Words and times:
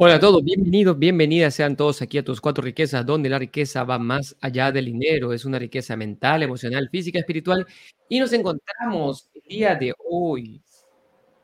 Hola 0.00 0.14
a 0.14 0.20
todos, 0.20 0.44
bienvenidos, 0.44 0.96
bienvenidas 0.96 1.56
sean 1.56 1.74
todos 1.74 2.02
aquí 2.02 2.18
a 2.18 2.22
tus 2.24 2.40
cuatro 2.40 2.62
riquezas, 2.62 3.04
donde 3.04 3.28
la 3.28 3.36
riqueza 3.36 3.82
va 3.82 3.98
más 3.98 4.36
allá 4.40 4.70
del 4.70 4.84
dinero, 4.84 5.32
es 5.32 5.44
una 5.44 5.58
riqueza 5.58 5.96
mental, 5.96 6.44
emocional, 6.44 6.88
física, 6.88 7.18
espiritual. 7.18 7.66
Y 8.08 8.20
nos 8.20 8.32
encontramos 8.32 9.28
el 9.34 9.42
día 9.42 9.74
de 9.74 9.92
hoy, 10.08 10.62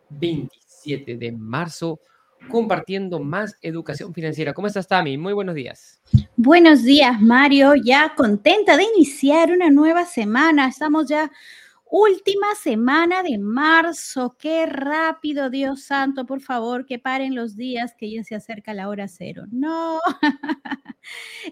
27 0.08 1.16
de 1.16 1.32
marzo, 1.32 1.98
compartiendo 2.48 3.18
más 3.18 3.58
educación 3.60 4.14
financiera. 4.14 4.52
¿Cómo 4.52 4.68
estás, 4.68 4.86
Tami? 4.86 5.18
Muy 5.18 5.32
buenos 5.32 5.56
días. 5.56 6.00
Buenos 6.36 6.84
días, 6.84 7.20
Mario. 7.20 7.72
Ya 7.74 8.14
contenta 8.16 8.76
de 8.76 8.84
iniciar 8.84 9.50
una 9.50 9.68
nueva 9.68 10.04
semana. 10.04 10.68
Estamos 10.68 11.08
ya 11.08 11.28
Última 11.86 12.54
semana 12.56 13.22
de 13.22 13.38
marzo, 13.38 14.36
qué 14.38 14.66
rápido, 14.66 15.50
Dios 15.50 15.84
santo, 15.84 16.26
por 16.26 16.40
favor, 16.40 16.86
que 16.86 16.98
paren 16.98 17.34
los 17.34 17.56
días 17.56 17.94
que 17.96 18.10
ya 18.10 18.24
se 18.24 18.34
acerca 18.34 18.74
la 18.74 18.88
hora 18.88 19.06
cero. 19.06 19.44
No, 19.50 20.00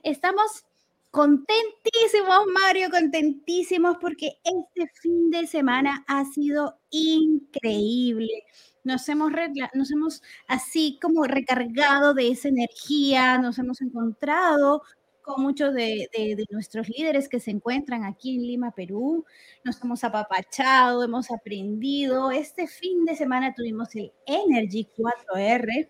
estamos 0.03 0.65
contentísimos, 1.11 2.47
Mario, 2.53 2.91
contentísimos 2.91 3.99
porque 4.01 4.39
este 4.43 4.91
fin 5.01 5.31
de 5.31 5.47
semana 5.47 6.03
ha 6.09 6.25
sido 6.25 6.81
increíble. 6.91 8.45
Nos 8.83 9.09
hemos, 9.09 9.31
nos 9.75 9.91
hemos 9.93 10.23
así 10.49 10.99
como 11.01 11.25
recargado 11.25 12.15
de 12.15 12.29
esa 12.31 12.49
energía, 12.49 13.39
nos 13.39 13.59
hemos 13.59 13.81
encontrado 13.83 14.83
con 15.23 15.43
muchos 15.43 15.73
de, 15.73 16.09
nuestros 16.51 16.89
líderes 16.89 17.29
que 17.29 17.41
se 17.41 17.51
encuentran 17.51 18.05
aquí 18.05 18.35
en 18.35 18.43
Lima, 18.43 18.73
Perú. 18.73 19.25
Nos 19.65 19.83
hemos 19.83 20.05
apapachado, 20.05 21.03
hemos 21.03 21.31
aprendido. 21.31 22.31
Este 22.31 22.67
fin 22.67 23.05
de 23.05 23.17
semana 23.17 23.55
tuvimos 23.55 23.95
el 23.95 24.13
Energy 24.27 24.89
4R, 24.97 25.89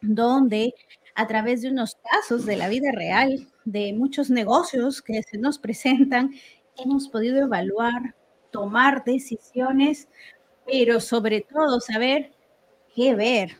donde 0.00 0.74
a 1.14 1.26
través 1.26 1.62
de 1.62 1.70
unos 1.70 1.96
casos 1.96 2.44
de 2.46 2.56
la 2.56 2.68
vida 2.68 2.90
real, 2.92 3.48
de 3.64 3.92
muchos 3.92 4.30
negocios 4.30 5.02
que 5.02 5.22
se 5.22 5.38
nos 5.38 5.58
presentan, 5.58 6.32
hemos 6.76 7.08
podido 7.08 7.42
evaluar, 7.42 8.14
tomar 8.50 9.04
decisiones, 9.04 10.08
pero 10.66 11.00
sobre 11.00 11.40
todo 11.40 11.80
saber 11.80 12.32
qué 12.94 13.14
ver, 13.14 13.56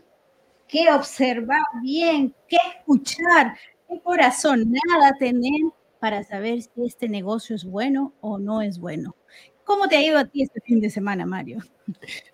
qué 0.67 0.91
observar 0.93 1.63
bien, 1.83 2.35
qué 2.49 2.59
escuchar, 2.79 3.57
qué 3.89 4.01
corazón 4.01 4.73
nada 4.73 5.15
tener 5.19 5.61
para 6.01 6.23
saber 6.23 6.63
si 6.63 6.87
este 6.87 7.09
negocio 7.09 7.57
es 7.57 7.65
bueno 7.65 8.15
o 8.21 8.39
no 8.39 8.63
es 8.63 8.79
bueno. 8.79 9.17
¿Cómo 9.65 9.89
te 9.89 9.97
ha 9.97 10.03
ido 10.03 10.19
a 10.19 10.25
ti 10.25 10.43
este 10.43 10.61
fin 10.61 10.81
de 10.81 10.89
semana, 10.89 11.27
Mario? 11.27 11.59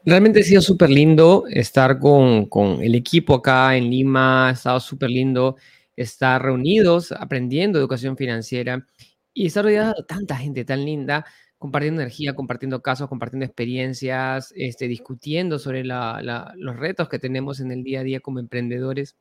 Realmente 0.04 0.40
ha 0.40 0.42
sido 0.44 0.60
súper 0.60 0.90
lindo 0.90 1.44
estar 1.48 1.98
con, 1.98 2.46
con, 2.46 2.82
el 2.82 2.94
equipo 2.94 3.34
acá 3.34 3.76
en 3.76 3.90
Lima, 3.90 4.48
ha 4.48 4.52
estado 4.52 4.78
súper 4.78 5.10
lindo 5.10 5.56
estar 5.96 6.42
reunidos 6.42 7.12
aprendiendo 7.12 7.78
educación 7.78 8.16
financiera 8.16 8.86
y 9.32 9.46
estar 9.46 9.64
rodeado 9.64 9.94
de 9.94 10.04
tanta 10.04 10.36
gente 10.36 10.64
tan 10.64 10.84
linda, 10.84 11.24
compartiendo 11.58 12.02
energía, 12.02 12.34
compartiendo 12.34 12.82
casos, 12.82 13.08
compartiendo 13.08 13.46
experiencias, 13.46 14.52
este, 14.56 14.86
discutiendo 14.86 15.58
sobre 15.58 15.82
los 15.84 16.76
retos 16.76 17.08
que 17.08 17.18
tenemos 17.18 17.60
en 17.60 17.72
el 17.72 17.82
día 17.82 18.00
a 18.00 18.04
día 18.04 18.20
como 18.20 18.38
emprendedores 18.38 19.16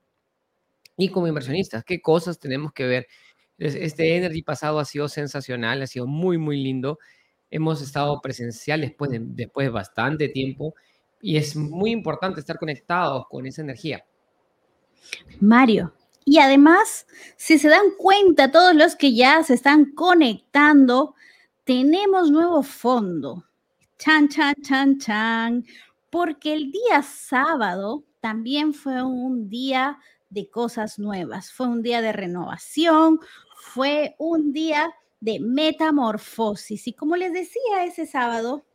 y 0.97 1.09
como 1.09 1.27
inversionistas, 1.27 1.83
qué 1.83 2.01
cosas 2.01 2.39
tenemos 2.39 2.73
que 2.73 2.85
ver. 2.85 3.07
Este 3.57 4.17
Energy 4.17 4.41
pasado 4.41 4.79
ha 4.79 4.85
sido 4.85 5.07
sensacional, 5.07 5.81
ha 5.81 5.87
sido 5.87 6.07
muy, 6.07 6.37
muy 6.37 6.61
lindo. 6.61 6.99
Hemos 7.49 7.81
estado 7.81 8.19
presencial 8.21 8.81
después 8.81 9.11
de, 9.11 9.19
después 9.21 9.67
de 9.67 9.71
bastante 9.71 10.27
tiempo 10.27 10.73
y 11.21 11.37
es 11.37 11.55
muy 11.55 11.91
importante 11.91 12.39
estar 12.39 12.57
conectados 12.57 13.25
con 13.29 13.45
esa 13.45 13.61
energía. 13.61 14.05
Mario, 15.39 15.93
y 16.25 16.39
además, 16.39 17.05
si 17.35 17.59
se 17.59 17.69
dan 17.69 17.91
cuenta 17.97 18.51
todos 18.51 18.75
los 18.75 18.95
que 18.95 19.13
ya 19.13 19.43
se 19.43 19.53
están 19.53 19.91
conectando, 19.93 21.15
tenemos 21.63 22.31
nuevo 22.31 22.63
fondo. 22.63 23.45
Chan, 23.97 24.29
chan, 24.29 24.55
chan, 24.61 24.99
chan. 24.99 25.65
Porque 26.09 26.53
el 26.53 26.71
día 26.71 27.01
sábado 27.01 28.03
también 28.19 28.73
fue 28.73 29.01
un 29.03 29.49
día 29.49 29.99
de 30.33 30.49
cosas 30.49 30.99
nuevas, 30.99 31.51
fue 31.51 31.67
un 31.67 31.81
día 31.81 32.01
de 32.01 32.11
renovación, 32.11 33.19
fue 33.55 34.15
un 34.17 34.51
día 34.51 34.93
de 35.19 35.39
metamorfosis. 35.39 36.87
Y 36.87 36.93
como 36.93 37.15
les 37.15 37.31
decía 37.31 37.85
ese 37.85 38.05
sábado, 38.05 38.65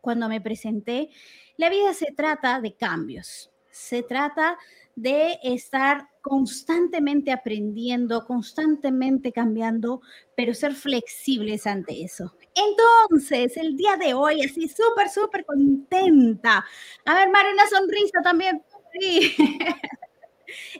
cuando 0.00 0.28
me 0.28 0.40
presenté, 0.40 1.10
la 1.56 1.68
vida 1.68 1.92
se 1.92 2.12
trata 2.16 2.60
de 2.60 2.74
cambios, 2.74 3.50
se 3.70 4.02
trata 4.02 4.58
de 4.94 5.38
estar 5.42 6.08
constantemente 6.22 7.30
aprendiendo, 7.30 8.24
constantemente 8.24 9.30
cambiando, 9.30 10.00
pero 10.34 10.54
ser 10.54 10.74
flexibles 10.74 11.66
ante 11.66 12.02
eso. 12.02 12.34
Entonces, 12.54 13.56
el 13.58 13.76
día 13.76 13.96
de 13.96 14.14
hoy, 14.14 14.42
así 14.42 14.68
súper, 14.68 15.10
súper 15.10 15.44
contenta. 15.44 16.64
A 17.04 17.14
ver, 17.14 17.28
Mario, 17.30 17.52
una 17.52 17.66
sonrisa 17.68 18.22
también. 18.22 18.62
Sí. 18.98 19.36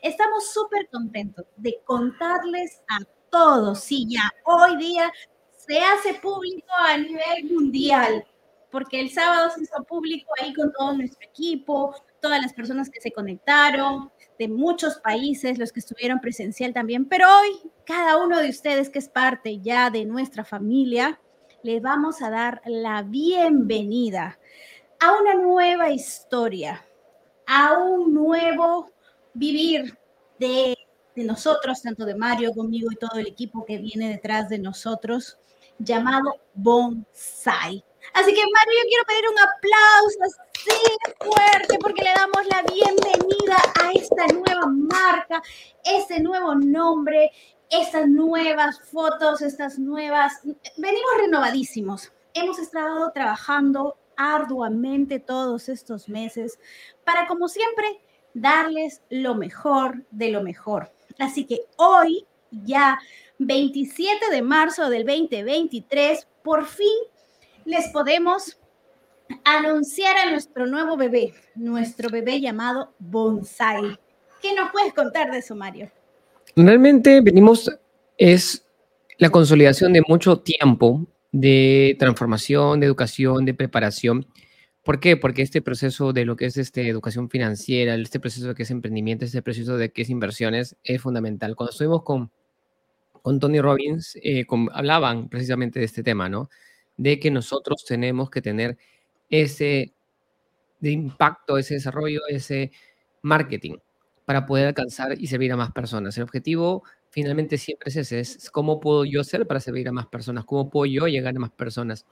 Estamos 0.02 0.52
súper 0.52 0.88
contentos 0.88 1.46
de 1.56 1.80
contarles 1.84 2.82
a 2.88 2.98
todos, 3.30 3.80
sí, 3.80 4.06
ya 4.08 4.22
hoy 4.44 4.76
día 4.76 5.12
se 5.52 5.78
hace 5.80 6.14
público 6.14 6.68
a 6.78 6.96
nivel 6.96 7.44
mundial, 7.52 8.24
porque 8.70 9.00
el 9.00 9.10
sábado 9.10 9.50
se 9.50 9.62
hizo 9.62 9.82
público 9.84 10.32
ahí 10.40 10.54
con 10.54 10.72
todo 10.72 10.94
nuestro 10.94 11.26
equipo, 11.26 11.94
todas 12.20 12.40
las 12.40 12.52
personas 12.52 12.90
que 12.90 13.00
se 13.00 13.12
conectaron, 13.12 14.10
de 14.38 14.48
muchos 14.48 14.96
países, 14.96 15.58
los 15.58 15.72
que 15.72 15.80
estuvieron 15.80 16.20
presencial 16.20 16.72
también, 16.72 17.06
pero 17.06 17.26
hoy 17.38 17.70
cada 17.84 18.18
uno 18.18 18.38
de 18.38 18.50
ustedes 18.50 18.90
que 18.90 18.98
es 18.98 19.08
parte 19.08 19.60
ya 19.60 19.90
de 19.90 20.04
nuestra 20.04 20.44
familia, 20.44 21.20
les 21.62 21.80
vamos 21.82 22.22
a 22.22 22.30
dar 22.30 22.60
la 22.66 23.02
bienvenida 23.02 24.38
a 25.00 25.12
una 25.12 25.34
nueva 25.34 25.90
historia, 25.90 26.84
a 27.46 27.78
un 27.78 28.14
nuevo 28.14 28.90
vivir 29.36 29.98
de, 30.38 30.76
nosotros, 31.16 31.80
tanto 31.82 32.04
de 32.04 32.14
Mario, 32.14 32.52
conmigo 32.52 32.90
y 32.92 32.96
todo 32.96 33.18
el 33.18 33.26
equipo 33.26 33.64
que 33.64 33.78
viene 33.78 34.10
detrás 34.10 34.48
de 34.48 34.58
nosotros, 34.58 35.38
llamado 35.78 36.36
Bonsai. 36.54 37.82
Así 38.12 38.34
que 38.34 38.40
Mario, 38.40 38.74
yo 38.82 38.88
quiero 38.88 39.04
pedir 39.06 39.24
un 39.30 39.38
aplauso 39.38 40.18
así 40.22 40.70
fuerte 41.20 41.78
porque 41.80 42.02
le 42.02 42.12
damos 42.14 42.46
la 42.46 42.62
bienvenida 42.62 43.56
a 43.82 43.92
esta 43.92 44.26
nueva 44.26 44.66
marca, 44.66 45.42
ese 45.84 46.20
nuevo 46.20 46.54
nombre, 46.54 47.30
estas 47.70 48.08
nuevas 48.08 48.80
fotos, 48.80 49.42
estas 49.42 49.78
nuevas... 49.78 50.40
Venimos 50.76 51.10
renovadísimos. 51.18 52.12
Hemos 52.34 52.58
estado 52.58 53.10
trabajando 53.12 53.96
arduamente 54.16 55.18
todos 55.18 55.68
estos 55.68 56.08
meses 56.08 56.58
para, 57.04 57.26
como 57.26 57.48
siempre, 57.48 58.00
darles 58.36 59.02
lo 59.08 59.34
mejor 59.34 60.04
de 60.10 60.30
lo 60.30 60.42
mejor. 60.42 60.92
Así 61.18 61.46
que 61.46 61.60
hoy, 61.76 62.26
ya 62.50 62.98
27 63.38 64.30
de 64.30 64.42
marzo 64.42 64.90
del 64.90 65.06
2023, 65.06 66.28
por 66.42 66.66
fin 66.66 66.94
les 67.64 67.88
podemos 67.88 68.58
anunciar 69.44 70.16
a 70.18 70.30
nuestro 70.30 70.66
nuevo 70.66 70.96
bebé, 70.96 71.32
nuestro 71.54 72.10
bebé 72.10 72.40
llamado 72.40 72.94
Bonsai. 72.98 73.98
¿Qué 74.42 74.54
nos 74.54 74.70
puedes 74.70 74.92
contar 74.92 75.32
de 75.32 75.38
eso, 75.38 75.56
Mario? 75.56 75.90
Realmente 76.54 77.20
venimos, 77.22 77.70
es 78.18 78.64
la 79.18 79.30
consolidación 79.30 79.94
de 79.94 80.02
mucho 80.06 80.38
tiempo 80.40 81.06
de 81.32 81.96
transformación, 81.98 82.80
de 82.80 82.86
educación, 82.86 83.44
de 83.46 83.54
preparación 83.54 84.26
¿Por 84.86 85.00
qué? 85.00 85.16
Porque 85.16 85.42
este 85.42 85.62
proceso 85.62 86.12
de 86.12 86.24
lo 86.24 86.36
que 86.36 86.46
es 86.46 86.56
este, 86.56 86.88
educación 86.88 87.28
financiera, 87.28 87.96
este 87.96 88.20
proceso 88.20 88.46
de 88.46 88.54
que 88.54 88.62
es 88.62 88.70
emprendimiento, 88.70 89.24
este 89.24 89.42
proceso 89.42 89.76
de 89.76 89.90
que 89.90 90.02
es 90.02 90.10
inversiones, 90.10 90.76
es 90.84 91.02
fundamental. 91.02 91.56
Cuando 91.56 91.72
estuvimos 91.72 92.04
con, 92.04 92.30
con 93.20 93.40
Tony 93.40 93.60
Robbins, 93.60 94.16
eh, 94.22 94.46
hablaban 94.72 95.28
precisamente 95.28 95.80
de 95.80 95.86
este 95.86 96.04
tema, 96.04 96.28
¿no? 96.28 96.50
De 96.96 97.18
que 97.18 97.32
nosotros 97.32 97.84
tenemos 97.84 98.30
que 98.30 98.40
tener 98.40 98.78
ese 99.28 99.92
de 100.78 100.90
impacto, 100.92 101.58
ese 101.58 101.74
desarrollo, 101.74 102.20
ese 102.28 102.70
marketing 103.22 103.78
para 104.24 104.46
poder 104.46 104.68
alcanzar 104.68 105.20
y 105.20 105.26
servir 105.26 105.50
a 105.50 105.56
más 105.56 105.72
personas. 105.72 106.16
El 106.16 106.22
objetivo 106.22 106.84
finalmente 107.10 107.58
siempre 107.58 107.88
es 107.88 107.96
ese, 107.96 108.20
es 108.20 108.50
cómo 108.52 108.78
puedo 108.78 109.04
yo 109.04 109.24
ser 109.24 109.48
para 109.48 109.58
servir 109.58 109.88
a 109.88 109.92
más 109.92 110.06
personas, 110.06 110.44
cómo 110.44 110.70
puedo 110.70 110.86
yo 110.86 111.08
llegar 111.08 111.34
a 111.36 111.40
más 111.40 111.50
personas. 111.50 112.06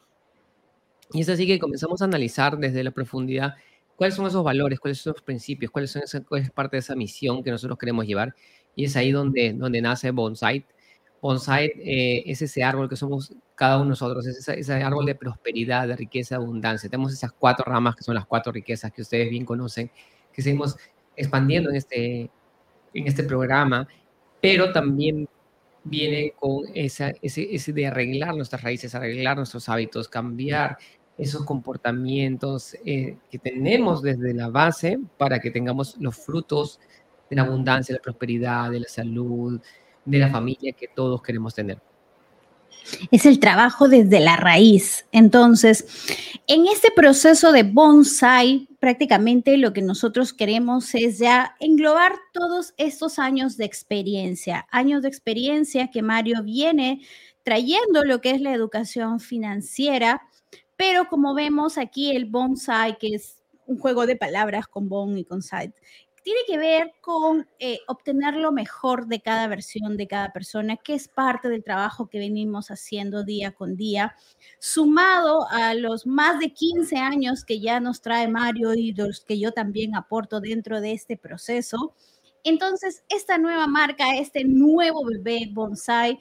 Y 1.14 1.20
es 1.20 1.28
así 1.28 1.46
que 1.46 1.60
comenzamos 1.60 2.02
a 2.02 2.06
analizar 2.06 2.58
desde 2.58 2.82
la 2.82 2.90
profundidad 2.90 3.54
cuáles 3.94 4.16
son 4.16 4.26
esos 4.26 4.42
valores, 4.42 4.80
cuáles 4.80 4.98
son 4.98 5.12
esos 5.12 5.22
principios, 5.22 5.70
cuáles 5.70 5.92
son 5.92 6.02
esa, 6.02 6.20
cuál 6.24 6.42
es 6.42 6.50
parte 6.50 6.76
de 6.76 6.80
esa 6.80 6.96
misión 6.96 7.44
que 7.44 7.52
nosotros 7.52 7.78
queremos 7.78 8.04
llevar. 8.04 8.34
Y 8.74 8.86
es 8.86 8.96
ahí 8.96 9.12
donde, 9.12 9.52
donde 9.52 9.80
nace 9.80 10.10
Bonsai. 10.10 10.66
Bonsai 11.22 11.66
eh, 11.84 12.24
es 12.26 12.42
ese 12.42 12.64
árbol 12.64 12.88
que 12.88 12.96
somos 12.96 13.32
cada 13.54 13.76
uno 13.76 13.84
de 13.84 13.90
nosotros, 13.90 14.26
es 14.26 14.38
ese, 14.38 14.58
ese, 14.58 14.72
árbol 14.74 15.06
de 15.06 15.14
prosperidad, 15.14 15.86
de 15.86 15.94
riqueza, 15.94 16.34
abundancia. 16.34 16.90
Tenemos 16.90 17.12
esas 17.12 17.30
cuatro 17.30 17.64
ramas 17.64 17.94
que 17.94 18.02
son 18.02 18.16
las 18.16 18.26
cuatro 18.26 18.50
riquezas 18.52 18.90
que 18.90 19.02
ustedes 19.02 19.30
bien 19.30 19.44
conocen, 19.44 19.92
que 20.32 20.42
seguimos 20.42 20.76
expandiendo 21.14 21.70
en 21.70 21.76
este, 21.76 22.28
en 22.92 23.06
este 23.06 23.22
programa, 23.22 23.86
pero 24.40 24.72
también 24.72 25.28
viene 25.84 26.32
con 26.40 26.64
esa, 26.74 27.12
ese, 27.22 27.54
ese 27.54 27.72
de 27.72 27.86
arreglar 27.86 28.34
nuestras 28.34 28.62
raíces, 28.62 28.96
arreglar 28.96 29.36
nuestros 29.36 29.68
hábitos, 29.68 30.08
cambiar 30.08 30.76
esos 31.16 31.44
comportamientos 31.44 32.76
eh, 32.84 33.16
que 33.30 33.38
tenemos 33.38 34.02
desde 34.02 34.34
la 34.34 34.48
base 34.48 34.98
para 35.16 35.38
que 35.38 35.50
tengamos 35.50 35.96
los 36.00 36.16
frutos 36.16 36.80
de 37.30 37.36
la 37.36 37.42
abundancia, 37.42 37.92
de 37.92 37.98
la 37.98 38.02
prosperidad, 38.02 38.70
de 38.70 38.80
la 38.80 38.88
salud, 38.88 39.60
de 40.04 40.18
la 40.18 40.28
familia 40.28 40.72
que 40.72 40.88
todos 40.88 41.22
queremos 41.22 41.54
tener. 41.54 41.78
Es 43.10 43.24
el 43.24 43.38
trabajo 43.38 43.88
desde 43.88 44.20
la 44.20 44.36
raíz. 44.36 45.06
Entonces, 45.10 45.86
en 46.46 46.66
este 46.66 46.90
proceso 46.90 47.52
de 47.52 47.62
bonsai, 47.62 48.68
prácticamente 48.78 49.56
lo 49.56 49.72
que 49.72 49.80
nosotros 49.80 50.34
queremos 50.34 50.94
es 50.94 51.18
ya 51.18 51.54
englobar 51.60 52.12
todos 52.32 52.74
estos 52.76 53.18
años 53.18 53.56
de 53.56 53.64
experiencia, 53.64 54.66
años 54.70 55.02
de 55.02 55.08
experiencia 55.08 55.90
que 55.90 56.02
Mario 56.02 56.42
viene 56.42 57.00
trayendo 57.42 58.04
lo 58.04 58.20
que 58.20 58.32
es 58.32 58.40
la 58.40 58.52
educación 58.52 59.20
financiera, 59.20 60.22
pero 60.76 61.08
como 61.08 61.34
vemos 61.34 61.78
aquí 61.78 62.14
el 62.14 62.26
bonsai, 62.26 62.98
que 62.98 63.14
es 63.14 63.42
un 63.66 63.78
juego 63.78 64.06
de 64.06 64.16
palabras 64.16 64.66
con 64.66 64.88
bon 64.88 65.16
y 65.16 65.24
con 65.24 65.42
side, 65.42 65.72
tiene 66.24 66.40
que 66.46 66.56
ver 66.56 66.94
con 67.02 67.46
eh, 67.58 67.80
obtener 67.86 68.34
lo 68.36 68.50
mejor 68.50 69.06
de 69.06 69.20
cada 69.20 69.46
versión 69.46 69.98
de 69.98 70.08
cada 70.08 70.32
persona, 70.32 70.78
que 70.78 70.94
es 70.94 71.06
parte 71.06 71.50
del 71.50 71.62
trabajo 71.62 72.08
que 72.08 72.18
venimos 72.18 72.70
haciendo 72.70 73.24
día 73.24 73.52
con 73.52 73.76
día, 73.76 74.16
sumado 74.58 75.46
a 75.50 75.74
los 75.74 76.06
más 76.06 76.38
de 76.38 76.54
15 76.54 76.96
años 76.96 77.44
que 77.44 77.60
ya 77.60 77.78
nos 77.78 78.00
trae 78.00 78.26
Mario 78.26 78.72
y 78.72 78.94
los 78.94 79.20
que 79.20 79.38
yo 79.38 79.52
también 79.52 79.94
aporto 79.94 80.40
dentro 80.40 80.80
de 80.80 80.92
este 80.92 81.18
proceso. 81.18 81.92
Entonces, 82.42 83.04
esta 83.10 83.36
nueva 83.36 83.66
marca, 83.66 84.16
este 84.16 84.44
nuevo 84.44 85.04
bebé 85.04 85.50
bonsai, 85.52 86.18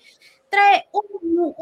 trae 0.50 0.84
un, 0.92 1.54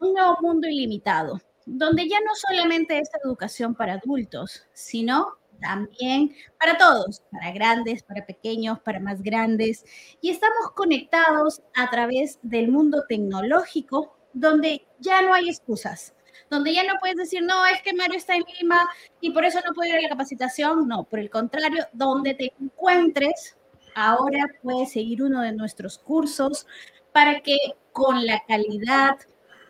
un 0.00 0.12
nuevo 0.12 0.36
mundo 0.42 0.68
ilimitado, 0.68 1.40
donde 1.66 2.08
ya 2.08 2.18
no 2.20 2.34
solamente 2.34 2.98
es 2.98 3.10
educación 3.22 3.74
para 3.74 3.94
adultos, 3.94 4.66
sino 4.72 5.36
también 5.60 6.34
para 6.58 6.78
todos, 6.78 7.22
para 7.30 7.50
grandes, 7.52 8.02
para 8.02 8.24
pequeños, 8.24 8.80
para 8.80 9.00
más 9.00 9.22
grandes. 9.22 9.84
Y 10.20 10.30
estamos 10.30 10.70
conectados 10.74 11.62
a 11.74 11.90
través 11.90 12.38
del 12.42 12.68
mundo 12.68 13.04
tecnológico, 13.08 14.16
donde 14.32 14.86
ya 15.00 15.22
no 15.22 15.34
hay 15.34 15.48
excusas, 15.48 16.14
donde 16.50 16.72
ya 16.72 16.84
no 16.84 16.94
puedes 17.00 17.16
decir, 17.16 17.42
no, 17.42 17.66
es 17.66 17.82
que 17.82 17.94
Mario 17.94 18.16
está 18.18 18.36
en 18.36 18.44
Lima 18.60 18.88
y 19.20 19.30
por 19.30 19.44
eso 19.44 19.58
no 19.66 19.74
puedo 19.74 19.90
ir 19.90 19.96
a 19.96 20.02
la 20.02 20.08
capacitación. 20.08 20.86
No, 20.86 21.04
por 21.04 21.18
el 21.18 21.30
contrario, 21.30 21.86
donde 21.92 22.34
te 22.34 22.52
encuentres, 22.60 23.56
ahora 23.94 24.46
puedes 24.62 24.92
seguir 24.92 25.22
uno 25.22 25.42
de 25.42 25.52
nuestros 25.52 25.98
cursos 25.98 26.66
para 27.12 27.40
que 27.40 27.56
con 27.92 28.26
la 28.26 28.42
calidad, 28.46 29.16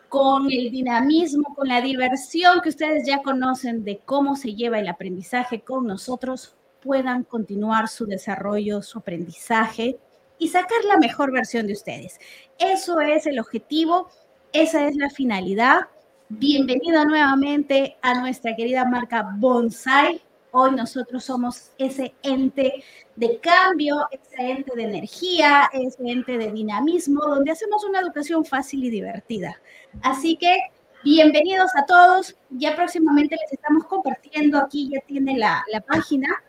con 0.09 0.51
el 0.51 0.71
dinamismo, 0.71 1.55
con 1.55 1.69
la 1.69 1.81
diversión 1.81 2.61
que 2.61 2.69
ustedes 2.69 3.07
ya 3.07 3.23
conocen 3.23 3.85
de 3.85 3.99
cómo 4.05 4.37
se 4.37 4.55
lleva 4.55 4.79
el 4.79 4.89
aprendizaje 4.89 5.61
con 5.61 5.87
nosotros, 5.87 6.55
puedan 6.81 7.25
continuar 7.25 7.89
su 7.89 8.07
desarrollo, 8.07 8.83
su 8.83 8.99
aprendizaje 8.99 9.99
y 10.39 10.49
sacar 10.49 10.85
la 10.85 10.99
mejor 10.99 11.33
versión 11.33 11.67
de 11.67 11.73
ustedes. 11.73 12.19
Eso 12.59 13.01
es 13.01 13.27
el 13.27 13.39
objetivo, 13.39 14.09
esa 14.53 14.87
es 14.87 14.97
la 14.97 15.11
finalidad. 15.11 15.89
Bienvenida 16.29 17.05
nuevamente 17.05 17.97
a 18.03 18.21
nuestra 18.21 18.55
querida 18.55 18.85
marca 18.85 19.29
Bonsai. 19.37 20.21
Hoy 20.59 20.71
nosotros 20.71 21.23
somos 21.23 21.71
ese 21.77 22.15
ente 22.23 22.83
de 23.15 23.39
cambio, 23.41 24.09
ese 24.11 24.53
ente 24.53 24.75
de 24.75 24.85
energía, 24.85 25.69
ese 25.71 26.03
ente 26.03 26.39
de 26.39 26.51
dinamismo, 26.51 27.21
donde 27.27 27.51
hacemos 27.51 27.85
una 27.85 28.01
educación 28.01 28.43
fácil 28.43 28.83
y 28.83 28.89
divertida. 28.89 29.61
Así 30.01 30.39
que 30.39 30.57
bienvenidos 31.05 31.71
a 31.77 31.85
todos. 31.85 32.39
Ya 32.49 32.75
próximamente 32.75 33.37
les 33.37 33.53
estamos 33.53 33.85
compartiendo, 33.85 34.57
aquí 34.57 34.89
ya 34.89 35.01
tiene 35.01 35.37
la, 35.37 35.63
la 35.71 35.83
página 35.83 36.43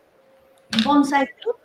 Bonsai 0.82 1.26
Club, 1.42 1.56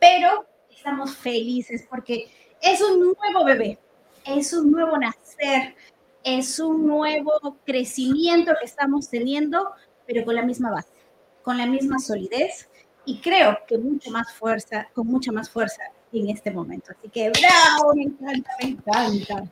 pero 0.00 0.46
estamos 0.70 1.14
felices 1.14 1.86
porque 1.90 2.30
es 2.62 2.80
un 2.80 2.98
nuevo 2.98 3.44
bebé, 3.44 3.78
es 4.24 4.54
un 4.54 4.70
nuevo 4.70 4.96
nacer, 4.96 5.74
es 6.22 6.58
un 6.58 6.86
nuevo 6.86 7.58
crecimiento 7.66 8.52
que 8.58 8.64
estamos 8.64 9.10
teniendo, 9.10 9.72
pero 10.06 10.24
con 10.24 10.34
la 10.34 10.42
misma 10.44 10.70
base 10.70 10.93
con 11.44 11.58
la 11.58 11.66
misma 11.66 11.98
solidez 11.98 12.68
y 13.04 13.18
creo 13.18 13.58
que 13.68 13.76
mucho 13.76 14.10
más 14.10 14.32
fuerza, 14.32 14.88
con 14.94 15.06
mucha 15.06 15.30
más 15.30 15.50
fuerza 15.50 15.82
en 16.12 16.30
este 16.30 16.50
momento. 16.50 16.92
Así 16.98 17.08
que 17.10 17.30
bravo, 17.30 17.94
me 17.94 18.04
encanta, 18.04 18.50
me 18.62 18.70
encanta. 18.70 19.44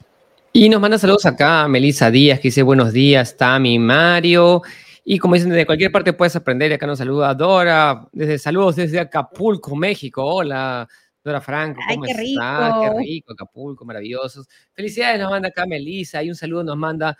Y 0.55 0.69
nos 0.69 0.81
manda 0.81 0.99
saludos 0.99 1.27
acá 1.27 1.69
Melissa 1.69 2.11
Díaz, 2.11 2.41
que 2.41 2.49
dice 2.49 2.63
buenos 2.63 2.93
días, 2.93 3.37
Tami, 3.37 3.79
Mario. 3.79 4.63
Y 5.05 5.19
como 5.19 5.35
dicen, 5.35 5.51
de 5.51 5.67
cualquier 5.67 5.93
parte 5.93 6.15
puedes 6.15 6.35
aprender. 6.35 6.71
Y 6.71 6.75
acá 6.75 6.87
nos 6.87 6.99
saluda 6.99 7.35
Dora, 7.35 8.09
desde 8.13 8.39
saludos 8.39 8.77
desde 8.77 8.99
Acapulco, 8.99 9.77
México. 9.77 10.25
Hola, 10.25 10.89
Dora 11.23 11.43
Franco, 11.43 11.81
¿cómo 11.87 12.05
Ay, 12.05 12.15
qué 12.15 12.23
está? 12.23 12.69
rico. 12.69 12.81
Qué 12.81 12.99
rico, 13.05 13.33
Acapulco, 13.35 13.85
maravillosos. 13.85 14.49
Felicidades 14.73 15.21
nos 15.21 15.31
manda 15.31 15.49
acá 15.49 15.67
Melissa. 15.67 16.23
Y 16.23 16.31
un 16.31 16.37
saludo 16.37 16.65
nos 16.65 16.77
manda 16.77 17.19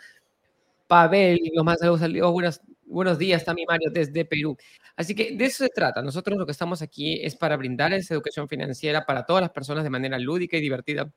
Pavel, 0.87 1.39
nos 1.53 1.63
manda 1.63 1.79
saludos, 1.79 1.99
saludos 2.01 2.31
buenas, 2.31 2.61
buenos 2.93 3.17
días, 3.17 3.43
Tami 3.43 3.65
Mario, 3.67 3.89
desde 3.91 4.23
Perú. 4.23 4.55
Así 4.95 5.15
que 5.15 5.35
de 5.35 5.45
eso 5.45 5.63
se 5.63 5.69
trata. 5.69 6.01
Nosotros 6.01 6.37
lo 6.37 6.45
que 6.45 6.51
estamos 6.51 6.81
aquí 6.81 7.19
es 7.23 7.35
para 7.35 7.57
brindar 7.57 7.91
esa 7.93 8.13
educación 8.13 8.47
financiera 8.47 9.05
para 9.05 9.25
todas 9.25 9.41
las 9.41 9.51
personas 9.51 9.83
de 9.83 9.89
manera 9.89 10.17
lúdica 10.19 10.57
y 10.57 10.61
divertida. 10.61 11.11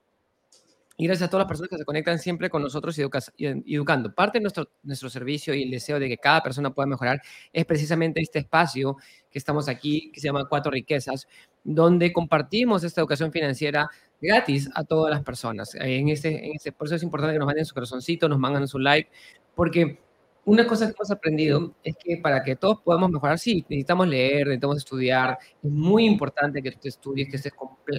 Y 0.98 1.06
gracias 1.06 1.28
a 1.28 1.30
todas 1.30 1.44
las 1.44 1.48
personas 1.48 1.68
que 1.68 1.76
se 1.76 1.84
conectan 1.84 2.18
siempre 2.18 2.48
con 2.48 2.62
nosotros 2.62 2.98
educando. 3.38 4.14
Parte 4.14 4.38
de 4.38 4.42
nuestro, 4.42 4.70
nuestro 4.82 5.10
servicio 5.10 5.52
y 5.52 5.64
el 5.64 5.70
deseo 5.70 6.00
de 6.00 6.08
que 6.08 6.16
cada 6.16 6.42
persona 6.42 6.70
pueda 6.70 6.86
mejorar 6.86 7.20
es 7.52 7.66
precisamente 7.66 8.22
este 8.22 8.38
espacio 8.38 8.96
que 9.30 9.38
estamos 9.38 9.68
aquí, 9.68 10.10
que 10.10 10.20
se 10.20 10.28
llama 10.28 10.46
Cuatro 10.48 10.72
Riquezas, 10.72 11.28
donde 11.62 12.14
compartimos 12.14 12.82
esta 12.82 13.02
educación 13.02 13.30
financiera 13.30 13.90
gratis 14.22 14.70
a 14.74 14.84
todas 14.84 15.10
las 15.10 15.22
personas. 15.22 15.74
En 15.74 16.08
este, 16.08 16.46
en 16.46 16.52
este, 16.54 16.72
por 16.72 16.86
eso 16.86 16.96
es 16.96 17.02
importante 17.02 17.34
que 17.34 17.40
nos 17.40 17.46
manden 17.46 17.66
su 17.66 17.74
corazoncito, 17.74 18.26
nos 18.26 18.38
mandan 18.38 18.66
su 18.66 18.78
like, 18.78 19.10
porque 19.54 19.98
una 20.46 20.64
cosa 20.64 20.86
que 20.86 20.92
hemos 20.92 21.10
aprendido 21.10 21.74
es 21.82 21.96
que 21.96 22.18
para 22.18 22.42
que 22.42 22.54
todos 22.54 22.80
podamos 22.82 23.10
mejorar, 23.10 23.36
sí, 23.36 23.64
necesitamos 23.68 24.06
leer, 24.06 24.46
necesitamos 24.46 24.76
estudiar. 24.78 25.36
Es 25.62 25.70
muy 25.70 26.06
importante 26.06 26.62
que 26.62 26.70
tú 26.70 26.86
estudies, 26.86 27.28
que 27.28 27.36
estés 27.36 27.52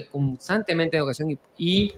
constantemente 0.10 0.96
en 0.96 1.02
educación. 1.02 1.32
Y, 1.32 1.40
y, 1.58 1.94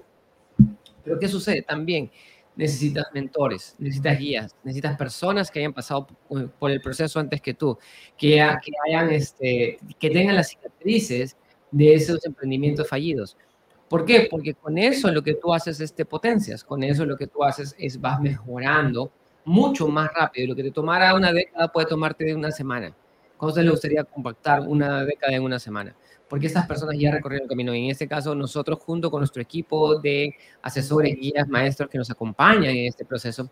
pero 1.04 1.20
¿qué 1.20 1.28
sucede? 1.28 1.62
También 1.62 2.10
necesitas 2.56 3.06
mentores, 3.14 3.76
necesitas 3.78 4.18
guías, 4.18 4.56
necesitas 4.64 4.98
personas 4.98 5.52
que 5.52 5.60
hayan 5.60 5.72
pasado 5.72 6.08
por, 6.58 6.72
el 6.72 6.82
proceso 6.82 7.20
antes 7.20 7.42
que 7.42 7.54
tú, 7.54 7.78
que, 8.18 8.38
que, 8.38 8.72
hayan, 8.88 9.12
este, 9.12 9.78
que 10.00 10.10
tengan 10.10 10.36
las 10.36 10.50
cicatrices 10.50 11.38
de 11.70 11.94
esos 11.94 12.26
emprendimientos 12.26 12.90
fallidos. 12.90 13.38
¿Por 13.88 14.04
qué? 14.04 14.28
Porque 14.30 14.56
con 14.56 14.80
eso 14.80 15.12
lo 15.12 15.22
que 15.22 15.36
tú 15.36 15.54
haces 15.54 15.80
es 15.80 15.94
te 15.94 16.06
potencias, 16.06 16.64
con 16.64 16.84
eso 16.84 17.06
lo 17.06 17.16
que 17.16 17.28
tú 17.28 17.44
haces 17.44 17.76
es 17.78 18.02
vas 18.02 18.20
mejorando 18.20 19.12
mucho 19.50 19.88
más 19.88 20.10
rápido. 20.14 20.50
Lo 20.50 20.56
que 20.56 20.64
te 20.64 20.72
tomara 20.72 21.16
una 21.16 21.34
década 21.34 21.68
puede 21.68 21.88
tomarte 21.88 22.34
una 22.36 22.52
semana. 22.52 22.96
¿Cómo 23.36 23.52
se 23.52 23.64
le 23.64 23.72
gustaría 23.72 24.04
compactar 24.04 24.62
una 24.62 25.04
década 25.04 25.34
en 25.34 25.44
una 25.44 25.58
semana? 25.58 25.96
Porque 26.30 26.46
estas 26.46 26.68
personas 26.68 26.96
ya 27.00 27.12
recorrieron 27.12 27.46
el 27.46 27.50
camino. 27.50 27.74
Y 27.74 27.86
en 27.86 27.90
este 27.90 28.08
caso, 28.08 28.36
nosotros, 28.36 28.78
junto 28.80 29.10
con 29.10 29.22
nuestro 29.22 29.42
equipo 29.42 30.00
de 30.00 30.36
asesores, 30.62 31.16
guías, 31.20 31.48
maestros 31.48 31.90
que 31.90 31.98
nos 31.98 32.12
acompañan 32.12 32.66
en 32.76 32.86
este 32.86 33.06
proceso, 33.06 33.50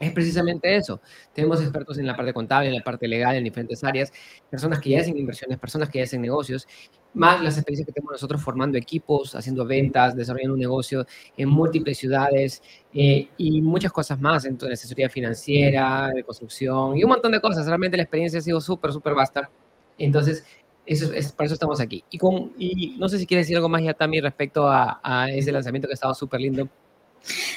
es 0.00 0.12
precisamente 0.12 0.74
eso. 0.74 1.00
Tenemos 1.34 1.60
expertos 1.60 1.98
en 1.98 2.06
la 2.06 2.16
parte 2.16 2.32
contable, 2.32 2.68
en 2.68 2.74
la 2.74 2.82
parte 2.82 3.06
legal, 3.06 3.36
en 3.36 3.44
diferentes 3.44 3.84
áreas, 3.84 4.10
personas 4.50 4.80
que 4.80 4.90
ya 4.90 5.00
hacen 5.00 5.16
inversiones, 5.16 5.58
personas 5.58 5.90
que 5.90 5.98
ya 5.98 6.04
hacen 6.04 6.22
negocios, 6.22 6.66
más 7.12 7.42
las 7.42 7.56
experiencias 7.56 7.86
que 7.86 7.92
tenemos 7.92 8.12
nosotros 8.12 8.42
formando 8.42 8.78
equipos, 8.78 9.34
haciendo 9.34 9.66
ventas, 9.66 10.16
desarrollando 10.16 10.54
un 10.54 10.60
negocio 10.60 11.06
en 11.36 11.48
múltiples 11.50 11.98
ciudades 11.98 12.62
eh, 12.94 13.28
y 13.36 13.60
muchas 13.60 13.92
cosas 13.92 14.18
más, 14.20 14.46
entonces 14.46 14.80
asesoría 14.80 15.10
financiera, 15.10 16.08
de 16.14 16.24
construcción 16.24 16.96
y 16.96 17.04
un 17.04 17.10
montón 17.10 17.32
de 17.32 17.40
cosas. 17.40 17.66
Realmente 17.66 17.96
la 17.98 18.04
experiencia 18.04 18.38
ha 18.38 18.42
sido 18.42 18.60
súper, 18.60 18.92
súper 18.92 19.14
vasta. 19.14 19.50
Entonces, 19.98 20.44
eso 20.86 21.12
es, 21.12 21.32
para 21.32 21.44
eso 21.46 21.54
estamos 21.54 21.78
aquí. 21.78 22.04
Y, 22.10 22.16
con, 22.16 22.52
y 22.58 22.96
no 22.98 23.08
sé 23.08 23.18
si 23.18 23.26
quieres 23.26 23.46
decir 23.46 23.56
algo 23.56 23.68
más 23.68 23.82
ya 23.82 23.92
también 23.92 24.24
respecto 24.24 24.66
a, 24.66 24.98
a 25.02 25.30
ese 25.30 25.52
lanzamiento 25.52 25.88
que 25.88 25.92
ha 25.92 25.94
estado 25.94 26.14
súper 26.14 26.40
lindo. 26.40 26.68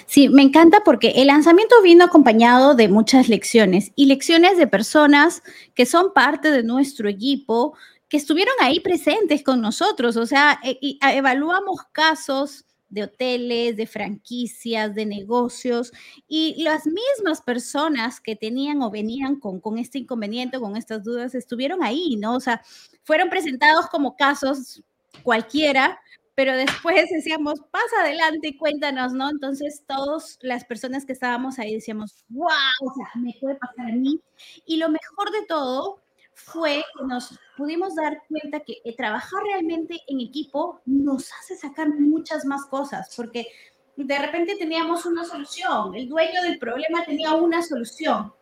Sí, 0.05 0.29
me 0.29 0.41
encanta 0.41 0.83
porque 0.83 1.09
el 1.15 1.27
lanzamiento 1.27 1.81
vino 1.81 2.03
acompañado 2.05 2.75
de 2.75 2.87
muchas 2.87 3.29
lecciones 3.29 3.91
y 3.95 4.05
lecciones 4.05 4.57
de 4.57 4.67
personas 4.67 5.41
que 5.73 5.85
son 5.85 6.13
parte 6.13 6.51
de 6.51 6.63
nuestro 6.63 7.09
equipo, 7.09 7.75
que 8.09 8.17
estuvieron 8.17 8.53
ahí 8.61 8.79
presentes 8.79 9.43
con 9.43 9.61
nosotros, 9.61 10.17
o 10.17 10.25
sea, 10.25 10.59
e 10.63 10.97
evaluamos 11.01 11.79
casos 11.91 12.65
de 12.89 13.03
hoteles, 13.03 13.75
de 13.75 13.87
franquicias, 13.87 14.93
de 14.93 15.07
negocios, 15.07 15.91
y 16.27 16.61
las 16.61 16.85
mismas 16.85 17.41
personas 17.41 18.21
que 18.21 18.35
tenían 18.35 18.83
o 18.83 18.91
venían 18.91 19.39
con, 19.39 19.59
con 19.59 19.79
este 19.79 19.97
inconveniente, 19.97 20.59
con 20.59 20.77
estas 20.77 21.03
dudas, 21.03 21.33
estuvieron 21.33 21.81
ahí, 21.81 22.17
¿no? 22.17 22.35
O 22.35 22.39
sea, 22.39 22.61
fueron 23.03 23.29
presentados 23.29 23.87
como 23.87 24.15
casos 24.15 24.83
cualquiera, 25.23 25.99
pero 26.35 26.55
después 26.55 27.09
decíamos, 27.11 27.59
pasa 27.71 28.01
adelante 28.01 28.49
y 28.49 28.57
cuéntanos, 28.57 29.13
¿no? 29.13 29.29
Entonces, 29.29 29.83
todas 29.87 30.37
las 30.41 30.65
personas 30.65 31.05
que 31.05 31.13
estábamos 31.13 31.59
ahí 31.59 31.75
decíamos, 31.75 32.25
wow, 32.29 32.47
o 32.81 32.93
sea, 32.95 33.07
me 33.15 33.35
puede 33.39 33.55
pasar 33.55 33.87
a 33.87 33.95
mí. 33.95 34.19
Y 34.65 34.77
lo 34.77 34.89
mejor 34.89 35.31
de 35.31 35.45
todo 35.47 36.01
fue 36.33 36.83
que 36.97 37.05
nos 37.05 37.39
pudimos 37.55 37.95
dar 37.95 38.21
cuenta 38.27 38.61
que 38.61 38.81
trabajar 38.97 39.43
realmente 39.43 40.01
en 40.07 40.21
equipo 40.21 40.81
nos 40.85 41.31
hace 41.33 41.55
sacar 41.55 41.89
muchas 41.89 42.45
más 42.45 42.65
cosas, 42.65 43.13
porque 43.15 43.47
de 43.95 44.17
repente 44.17 44.55
teníamos 44.55 45.05
una 45.05 45.23
solución, 45.23 45.93
el 45.93 46.09
dueño 46.09 46.41
del 46.41 46.57
problema 46.57 47.05
tenía 47.05 47.33
una 47.35 47.61
solución, 47.61 48.33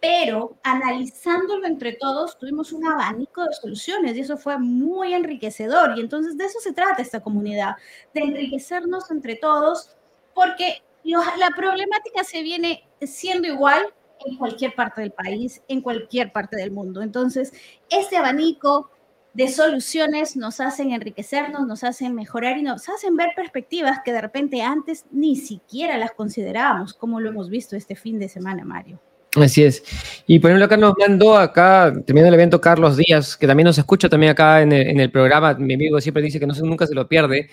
pero 0.00 0.56
analizándolo 0.62 1.66
entre 1.66 1.92
todos 1.92 2.38
tuvimos 2.38 2.72
un 2.72 2.86
abanico 2.86 3.44
de 3.44 3.52
soluciones 3.52 4.16
y 4.16 4.20
eso 4.20 4.38
fue 4.38 4.58
muy 4.58 5.12
enriquecedor. 5.12 5.96
Y 5.96 6.00
entonces 6.00 6.38
de 6.38 6.46
eso 6.46 6.58
se 6.60 6.72
trata 6.72 7.02
esta 7.02 7.20
comunidad, 7.20 7.76
de 8.14 8.22
enriquecernos 8.22 9.10
entre 9.10 9.36
todos, 9.36 9.96
porque 10.34 10.82
la 11.04 11.50
problemática 11.54 12.24
se 12.24 12.42
viene 12.42 12.88
siendo 13.02 13.48
igual 13.48 13.82
en 14.24 14.36
cualquier 14.36 14.74
parte 14.74 15.02
del 15.02 15.12
país, 15.12 15.62
en 15.68 15.82
cualquier 15.82 16.32
parte 16.32 16.56
del 16.56 16.70
mundo. 16.70 17.02
Entonces, 17.02 17.52
este 17.90 18.16
abanico 18.16 18.90
de 19.32 19.48
soluciones 19.48 20.36
nos 20.36 20.60
hacen 20.60 20.92
enriquecernos, 20.92 21.66
nos 21.66 21.84
hacen 21.84 22.14
mejorar 22.14 22.58
y 22.58 22.62
nos 22.62 22.88
hacen 22.88 23.16
ver 23.16 23.30
perspectivas 23.36 24.00
que 24.04 24.12
de 24.12 24.20
repente 24.20 24.62
antes 24.62 25.04
ni 25.10 25.36
siquiera 25.36 25.98
las 25.98 26.12
considerábamos, 26.12 26.94
como 26.94 27.20
lo 27.20 27.28
hemos 27.28 27.48
visto 27.48 27.76
este 27.76 27.96
fin 27.96 28.18
de 28.18 28.28
semana, 28.28 28.64
Mario. 28.64 29.00
Así 29.36 29.62
es. 29.62 29.84
Y 30.26 30.40
por 30.40 30.50
ejemplo, 30.50 30.64
acá 30.64 30.76
nos 30.76 30.94
mandó, 30.98 31.36
acá, 31.36 31.92
terminando 32.04 32.28
el 32.28 32.34
evento, 32.34 32.60
Carlos 32.60 32.96
Díaz, 32.96 33.36
que 33.36 33.46
también 33.46 33.66
nos 33.66 33.78
escucha 33.78 34.08
también 34.08 34.32
acá 34.32 34.60
en 34.62 34.72
el, 34.72 35.10
programa. 35.10 35.54
Mi 35.54 35.74
amigo 35.74 36.00
siempre 36.00 36.22
dice 36.22 36.40
que 36.40 36.46
no, 36.46 36.54
nunca 36.62 36.86
se 36.86 36.94
lo 36.94 37.06
pierde, 37.06 37.48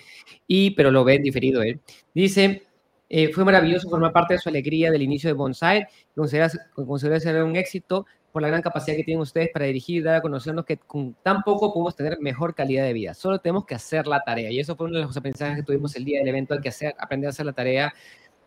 y, 0.46 0.72
pero 0.72 0.90
lo 0.90 1.04
ve 1.04 1.14
en 1.14 1.22
diferido 1.22 1.62
él. 1.62 1.80
Dice, 2.12 2.62
eh, 3.08 3.32
fue 3.32 3.44
maravilloso 3.44 3.88
formar 3.88 4.12
parte 4.12 4.34
de 4.34 4.40
su 4.40 4.48
alegría 4.48 4.90
del 4.90 5.02
inicio 5.02 5.28
de 5.28 5.34
Bonsai. 5.34 5.86
Considera 6.14 7.20
ser 7.20 7.42
un 7.44 7.54
éxito 7.54 8.06
por 8.32 8.42
la 8.42 8.48
gran 8.48 8.60
capacidad 8.60 8.96
que 8.96 9.04
tienen 9.04 9.22
ustedes 9.22 9.50
para 9.52 9.64
dirigir 9.66 9.96
y 9.96 10.02
dar 10.02 10.16
a 10.16 10.20
conocernos 10.20 10.64
que 10.64 10.76
con 10.76 11.14
tan 11.22 11.42
poco 11.42 11.72
podemos 11.72 11.96
tener 11.96 12.18
mejor 12.20 12.54
calidad 12.54 12.84
de 12.84 12.92
vida. 12.92 13.14
Solo 13.14 13.38
tenemos 13.38 13.64
que 13.64 13.74
hacer 13.74 14.06
la 14.06 14.20
tarea. 14.20 14.50
Y 14.50 14.58
eso 14.58 14.76
fue 14.76 14.86
uno 14.86 14.98
de 14.98 15.04
los 15.04 15.16
aprendizajes 15.16 15.56
que 15.56 15.62
tuvimos 15.62 15.94
el 15.96 16.04
día 16.04 16.18
del 16.18 16.28
evento, 16.28 16.54
hay 16.54 16.60
que 16.60 16.68
hacer, 16.68 16.94
aprender 16.98 17.28
a 17.28 17.30
hacer 17.30 17.46
la 17.46 17.52
tarea, 17.52 17.94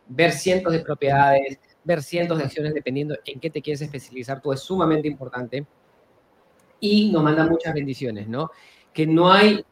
ver 0.08 0.32
cientos 0.34 0.74
de 0.74 0.80
propiedades, 0.80 1.60
ver 1.84 2.04
cientos 2.04 2.38
de 2.38 2.46
acciones 2.46 2.74
dependiendo 2.74 3.18
en 3.26 3.40
qué 3.40 3.50
te 3.50 3.62
quieres 3.62 3.82
especializar. 3.82 4.42
Tú 4.42 4.54
es 4.54 4.60
sumamente 4.62 5.08
importante. 5.08 5.66
Y 6.80 7.12
nos 7.12 7.24
manda 7.24 7.46
muchas 7.46 7.74
bendiciones, 7.74 8.28
¿no? 8.28 8.52
Que 8.94 9.06
no 9.06 9.32
hay, 9.32 9.64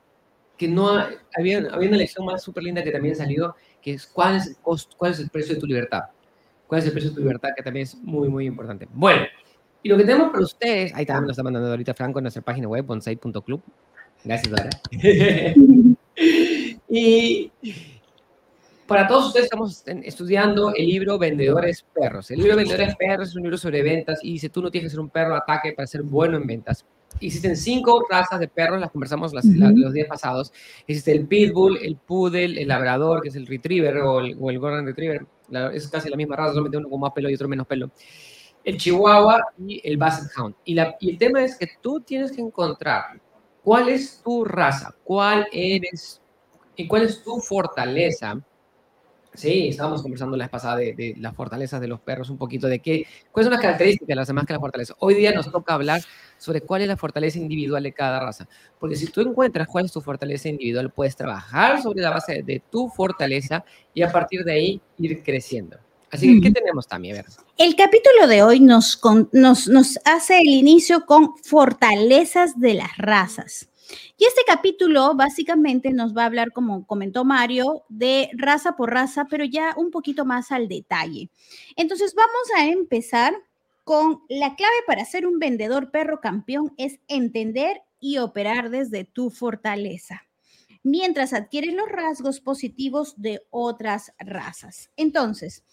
que 0.57 0.67
no 0.67 0.91
hay, 0.91 1.15
había, 1.35 1.57
había 1.71 1.89
una 1.89 1.97
lección 1.97 2.25
más 2.25 2.43
súper 2.43 2.63
linda 2.63 2.83
que 2.83 2.91
también 2.91 3.15
salió, 3.15 3.55
que 3.81 3.93
es 3.93 4.05
cuál 4.05 4.35
es, 4.35 4.47
el 4.47 4.57
costo, 4.57 4.95
cuál 4.97 5.11
es 5.11 5.19
el 5.19 5.29
precio 5.29 5.55
de 5.55 5.61
tu 5.61 5.65
libertad. 5.65 6.03
¿Cuál 6.67 6.81
es 6.81 6.85
el 6.85 6.91
precio 6.91 7.09
de 7.09 7.15
tu 7.15 7.21
libertad? 7.21 7.49
Que 7.55 7.63
también 7.63 7.83
es 7.83 7.95
muy, 7.95 8.29
muy 8.29 8.45
importante. 8.45 8.87
Bueno, 8.93 9.23
y 9.81 9.89
lo 9.89 9.97
que 9.97 10.03
tenemos 10.03 10.29
para 10.29 10.43
ustedes, 10.43 10.93
ahí 10.93 11.05
también 11.05 11.23
nos 11.23 11.31
está 11.31 11.43
mandando 11.43 11.69
ahorita 11.69 11.93
Franco 11.93 12.19
en 12.19 12.23
nuestra 12.23 12.43
página 12.43 12.67
web, 12.67 12.85
bonsai.club. 12.85 13.61
Gracias, 14.23 14.51
Dora. 14.51 14.69
y 16.89 17.51
para 18.89 19.07
todos 19.07 19.27
ustedes 19.27 19.45
estamos 19.45 19.83
estudiando 19.85 20.73
el 20.75 20.87
libro 20.87 21.19
Vendedores 21.19 21.85
Perros. 21.93 22.31
El 22.31 22.39
libro 22.39 22.55
Vendedores 22.55 22.95
Perros 22.95 23.29
es 23.29 23.35
un 23.35 23.43
libro 23.43 23.57
sobre 23.57 23.83
ventas 23.83 24.19
y 24.23 24.33
dice, 24.33 24.49
tú 24.49 24.63
no 24.63 24.71
tienes 24.71 24.87
que 24.87 24.95
ser 24.95 24.99
un 24.99 25.11
perro 25.11 25.35
ataque 25.35 25.73
para 25.73 25.85
ser 25.85 26.01
bueno 26.01 26.37
en 26.37 26.47
ventas. 26.47 26.83
Existen 27.21 27.55
cinco 27.55 28.03
razas 28.09 28.39
de 28.39 28.47
perros, 28.47 28.79
las 28.81 28.89
conversamos 28.89 29.31
las, 29.31 29.45
los 29.45 29.93
días 29.93 30.07
pasados. 30.07 30.51
Existe 30.87 31.11
el 31.11 31.27
Pitbull, 31.27 31.77
el 31.77 31.97
Poodle, 31.97 32.59
el 32.59 32.67
Labrador, 32.67 33.21
que 33.21 33.29
es 33.29 33.35
el 33.35 33.45
Retriever 33.45 33.97
o 33.97 34.21
el, 34.21 34.35
o 34.39 34.49
el 34.49 34.57
Golden 34.57 34.87
Retriever. 34.87 35.23
es 35.71 35.87
casi 35.87 36.09
la 36.09 36.17
misma 36.17 36.35
raza, 36.35 36.53
solamente 36.53 36.77
uno 36.77 36.89
con 36.89 36.99
más 36.99 37.13
pelo 37.13 37.29
y 37.29 37.35
otro 37.35 37.47
menos 37.47 37.67
pelo. 37.67 37.91
El 38.63 38.77
Chihuahua 38.77 39.53
y 39.67 39.87
el 39.87 39.97
Basset 39.97 40.31
Hound. 40.35 40.55
Y, 40.65 40.73
la, 40.73 40.95
y 40.99 41.11
el 41.11 41.17
tema 41.19 41.43
es 41.43 41.55
que 41.55 41.67
tú 41.79 42.01
tienes 42.01 42.31
que 42.31 42.41
encontrar 42.41 43.21
cuál 43.63 43.89
es 43.89 44.19
tu 44.23 44.45
raza, 44.45 44.95
cuál 45.03 45.47
eres 45.51 46.19
y 46.75 46.87
cuál 46.87 47.03
es 47.03 47.21
tu 47.23 47.39
fortaleza 47.39 48.41
Sí, 49.33 49.69
estábamos 49.69 50.01
conversando 50.01 50.35
la 50.35 50.45
vez 50.45 50.51
pasada 50.51 50.77
de, 50.77 51.15
las 51.17 51.35
fortalezas 51.35 51.79
de 51.79 51.87
los 51.87 51.99
perros, 51.99 52.29
un 52.29 52.37
poquito 52.37 52.67
de 52.67 52.79
qué, 52.79 53.05
cuáles 53.31 53.45
son 53.45 53.53
las 53.53 53.61
características 53.61 54.07
de 54.07 54.15
las 54.15 54.27
demás 54.27 54.45
que 54.45 54.53
la 54.53 54.59
fortaleza. 54.59 54.95
Hoy 54.99 55.13
día 55.13 55.31
nos 55.31 55.51
toca 55.51 55.75
hablar 55.75 56.01
sobre 56.37 56.61
cuál 56.61 56.81
es 56.81 56.87
la 56.87 56.97
fortaleza 56.97 57.37
individual 57.37 57.83
de 57.83 57.93
cada 57.93 58.19
raza. 58.19 58.47
Porque 58.79 58.95
si 58.95 59.07
tú 59.07 59.21
encuentras 59.21 59.67
cuál 59.67 59.85
es 59.85 59.91
tu 59.91 60.01
fortaleza 60.01 60.49
individual, 60.49 60.91
puedes 60.91 61.15
trabajar 61.15 61.81
sobre 61.81 62.01
la 62.01 62.09
base 62.09 62.41
de 62.43 62.61
tu 62.71 62.89
fortaleza 62.89 63.63
y 63.93 64.01
a 64.01 64.11
partir 64.11 64.43
de 64.43 64.53
ahí 64.53 64.81
ir 64.97 65.21
creciendo. 65.23 65.77
Así 66.11 66.41
que, 66.41 66.47
¿qué 66.47 66.51
tenemos 66.51 66.87
también? 66.87 67.23
El 67.57 67.75
capítulo 67.75 68.27
de 68.27 68.41
hoy 68.41 68.59
nos, 68.59 68.99
nos, 69.31 69.67
nos 69.67 69.99
hace 70.05 70.39
el 70.39 70.47
inicio 70.47 71.05
con 71.05 71.37
fortalezas 71.43 72.59
de 72.59 72.73
las 72.73 72.97
razas. 72.97 73.69
Y 74.17 74.25
este 74.25 74.41
capítulo 74.45 75.15
básicamente 75.15 75.91
nos 75.91 76.15
va 76.15 76.23
a 76.23 76.25
hablar, 76.27 76.51
como 76.51 76.85
comentó 76.85 77.25
Mario, 77.25 77.83
de 77.89 78.29
raza 78.33 78.75
por 78.75 78.91
raza, 78.91 79.25
pero 79.29 79.43
ya 79.45 79.73
un 79.77 79.91
poquito 79.91 80.25
más 80.25 80.51
al 80.51 80.67
detalle. 80.67 81.29
Entonces 81.75 82.13
vamos 82.15 82.51
a 82.57 82.67
empezar 82.67 83.33
con 83.83 84.21
la 84.29 84.55
clave 84.55 84.75
para 84.85 85.05
ser 85.05 85.25
un 85.25 85.39
vendedor 85.39 85.89
perro 85.89 86.19
campeón 86.21 86.73
es 86.77 86.99
entender 87.07 87.81
y 87.99 88.19
operar 88.19 88.69
desde 88.69 89.03
tu 89.03 89.31
fortaleza, 89.31 90.27
mientras 90.83 91.33
adquieres 91.33 91.73
los 91.73 91.89
rasgos 91.89 92.39
positivos 92.39 93.19
de 93.19 93.41
otras 93.49 94.13
razas. 94.19 94.91
Entonces, 94.95 95.63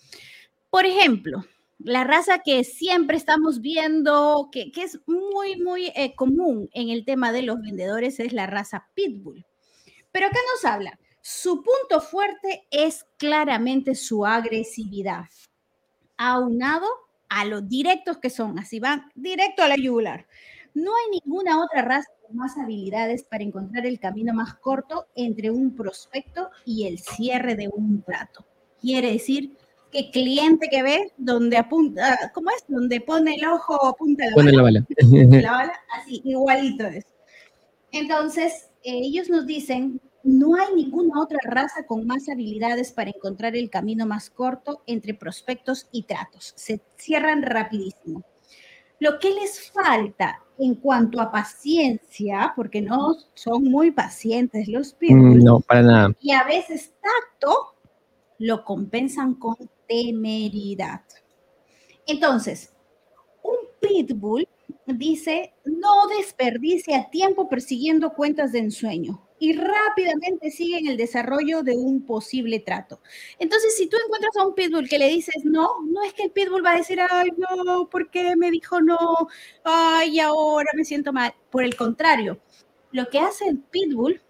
por 0.70 0.87
ejemplo, 0.87 1.44
la 1.78 2.04
raza 2.04 2.40
que 2.40 2.64
siempre 2.64 3.16
estamos 3.16 3.61
viendo, 3.61 4.49
que, 4.50 4.73
es 4.76 5.00
muy, 5.06 5.56
muy 5.61 5.92
eh, 5.95 6.14
común 6.14 6.68
en 6.73 6.88
el 6.88 7.04
tema 7.04 7.33
de 7.33 7.42
los 7.42 7.61
vendedores, 7.61 8.18
es 8.21 8.33
la 8.33 8.47
raza 8.47 8.88
Pitbull. 8.95 9.45
Pero 10.11 10.26
acá 10.26 10.38
nos 10.54 10.64
habla, 10.64 10.99
su 11.21 11.62
punto 11.62 12.00
fuerte 12.00 12.66
es 12.71 13.04
claramente 13.18 13.95
su 13.95 14.25
agresividad, 14.25 15.26
aunado 16.16 16.87
a 17.28 17.45
los 17.45 17.68
directos 17.68 18.18
que 18.18 18.30
son, 18.30 18.59
así 18.59 18.80
van 18.80 19.11
directo 19.14 19.62
a 19.62 19.68
la 19.68 19.76
yugular. 19.76 20.26
No 20.73 20.92
hay 20.95 21.21
ninguna 21.21 21.62
otra 21.62 21.83
raza 21.83 22.09
con 22.26 22.37
más 22.37 22.56
habilidades 22.56 23.25
para 23.25 23.45
encontrar 23.45 23.87
el 23.87 23.99
camino 23.99 24.33
más 24.33 24.54
corto 24.54 25.06
entre 25.14 25.50
un 25.50 25.75
prospecto 25.75 26.50
y 26.64 26.87
el 26.87 26.99
cierre 26.99 27.54
de 27.54 27.68
un 27.68 28.02
trato. 28.02 28.45
Quiere 28.80 29.12
decir 29.12 29.56
que 29.97 30.11
cliente 30.11 30.69
que 30.71 30.83
ve 30.83 31.12
donde 31.17 31.57
apunta, 31.57 32.31
¿cómo 32.35 32.50
es? 32.50 32.65
Donde 32.69 33.00
pone 33.00 33.37
el 33.37 33.47
ojo, 33.47 33.87
apunta 33.87 34.26
la 34.26 34.35
pone 34.35 34.57
bala. 34.61 34.87
La 35.00 35.53
bala. 35.53 35.73
así, 35.99 36.21
igualito 36.25 36.87
es. 36.87 37.07
Entonces, 37.93 38.69
ellos 38.83 39.31
nos 39.31 39.47
dicen, 39.47 40.00
no 40.23 40.55
hay 40.55 40.75
ninguna 40.75 41.23
otra 41.23 41.38
raza 41.45 41.87
con 41.87 42.07
más 42.07 42.29
habilidades 42.29 42.93
para 42.93 43.11
encontrar 43.11 43.57
el 43.57 43.71
camino 43.71 44.05
más 44.07 44.29
corto 44.29 44.83
entre 44.87 45.15
prospectos 45.15 45.87
y 45.93 46.03
tratos. 46.03 46.53
Se 46.57 46.81
cierran 46.97 47.43
rapidísimo. 47.43 48.23
Lo 48.99 49.19
que 49.19 49.31
les 49.31 49.71
falta 49.71 50.43
en 50.59 50.75
cuanto 50.75 51.21
a 51.21 51.31
paciencia, 51.31 52.53
porque 52.55 52.83
no 52.83 53.15
son 53.35 53.65
muy 53.65 53.93
pacientes 53.93 54.69
los 54.69 54.93
mm, 54.95 54.99
pitbulls. 54.99 55.45
No, 55.45 55.61
para 55.61 55.83
nada. 55.83 56.17
Y 56.21 56.33
a 56.33 56.45
veces 56.45 56.93
tacto, 57.00 57.76
lo 58.38 58.65
compensan 58.65 59.35
con 59.35 59.57
temeridad. 59.87 61.02
Entonces, 62.07 62.73
un 63.43 63.57
pitbull 63.81 64.49
dice, 64.87 65.55
no 65.64 66.07
desperdicia 66.19 67.11
tiempo 67.11 67.49
persiguiendo 67.49 68.12
cuentas 68.12 68.52
de 68.52 68.61
ensueño 68.61 69.23
y 69.38 69.52
rápidamente 69.52 70.50
sigue 70.50 70.78
en 70.78 70.87
el 70.87 70.97
desarrollo 70.97 71.62
de 71.62 71.76
un 71.76 72.05
posible 72.07 72.61
trato. 72.61 73.00
Entonces, 73.38 73.76
si 73.76 73.87
tú 73.88 73.97
encuentras 74.02 74.37
a 74.37 74.47
un 74.47 74.55
pitbull 74.55 74.88
que 74.88 74.99
le 74.99 75.09
dices 75.09 75.45
no, 75.45 75.83
no 75.83 76.02
es 76.02 76.14
que 76.14 76.25
el 76.25 76.31
pitbull 76.31 76.64
va 76.64 76.73
a 76.73 76.78
decir, 76.78 76.99
ay, 77.00 77.31
no, 77.37 77.88
¿por 77.90 78.11
qué 78.11 78.37
me 78.37 78.50
dijo 78.50 78.81
no? 78.81 78.99
Ay, 79.64 80.21
ahora 80.21 80.71
me 80.75 80.85
siento 80.85 81.12
mal. 81.12 81.35
Por 81.50 81.64
el 81.64 81.76
contrario, 81.76 82.38
lo 82.93 83.09
que 83.09 83.19
hace 83.19 83.47
el 83.49 83.59
pitbull 83.59 84.23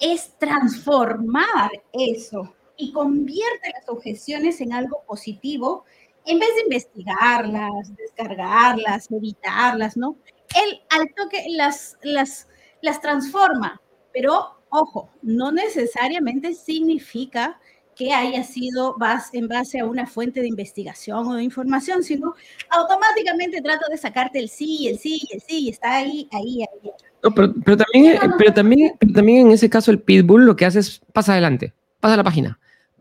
es 0.00 0.36
transformar 0.38 1.70
eso 1.92 2.54
y 2.80 2.92
convierte 2.92 3.72
las 3.74 3.88
objeciones 3.88 4.60
en 4.60 4.72
algo 4.72 5.02
positivo 5.06 5.84
en 6.24 6.38
vez 6.38 6.48
de 6.54 6.62
investigarlas, 6.62 7.94
descargarlas, 7.96 9.10
evitarlas, 9.10 9.96
¿no? 9.96 10.16
Él 10.54 10.80
al 10.90 11.12
toque 11.14 11.44
las, 11.50 11.96
las, 12.02 12.48
las 12.82 13.00
transforma, 13.00 13.80
pero 14.12 14.60
ojo, 14.68 15.10
no 15.22 15.52
necesariamente 15.52 16.54
significa 16.54 17.58
que 17.94 18.12
haya 18.14 18.42
sido 18.44 18.96
en 19.32 19.48
base 19.48 19.80
a 19.80 19.84
una 19.84 20.06
fuente 20.06 20.40
de 20.40 20.48
investigación 20.48 21.26
o 21.26 21.34
de 21.34 21.42
información, 21.42 22.02
sino 22.02 22.34
automáticamente 22.70 23.60
trato 23.60 23.90
de 23.90 23.98
sacarte 23.98 24.38
el 24.38 24.48
sí, 24.48 24.88
el 24.88 24.98
sí, 24.98 25.20
el 25.32 25.40
sí, 25.40 25.66
y 25.66 25.68
está 25.68 25.96
ahí, 25.96 26.28
ahí, 26.32 26.62
ahí. 26.62 26.90
No, 27.22 27.34
pero, 27.34 27.76
también, 27.76 28.18
pero, 28.38 28.54
también, 28.54 28.96
también 29.12 29.46
en 29.48 29.52
ese 29.52 29.68
caso 29.68 29.90
el 29.90 30.00
pitbull 30.00 30.46
lo 30.46 30.56
que 30.56 30.64
hace 30.64 30.78
es 30.78 31.00
pasa 31.12 31.32
adelante, 31.32 31.74
pasa 32.00 32.16
la 32.16 32.24
página, 32.24 32.59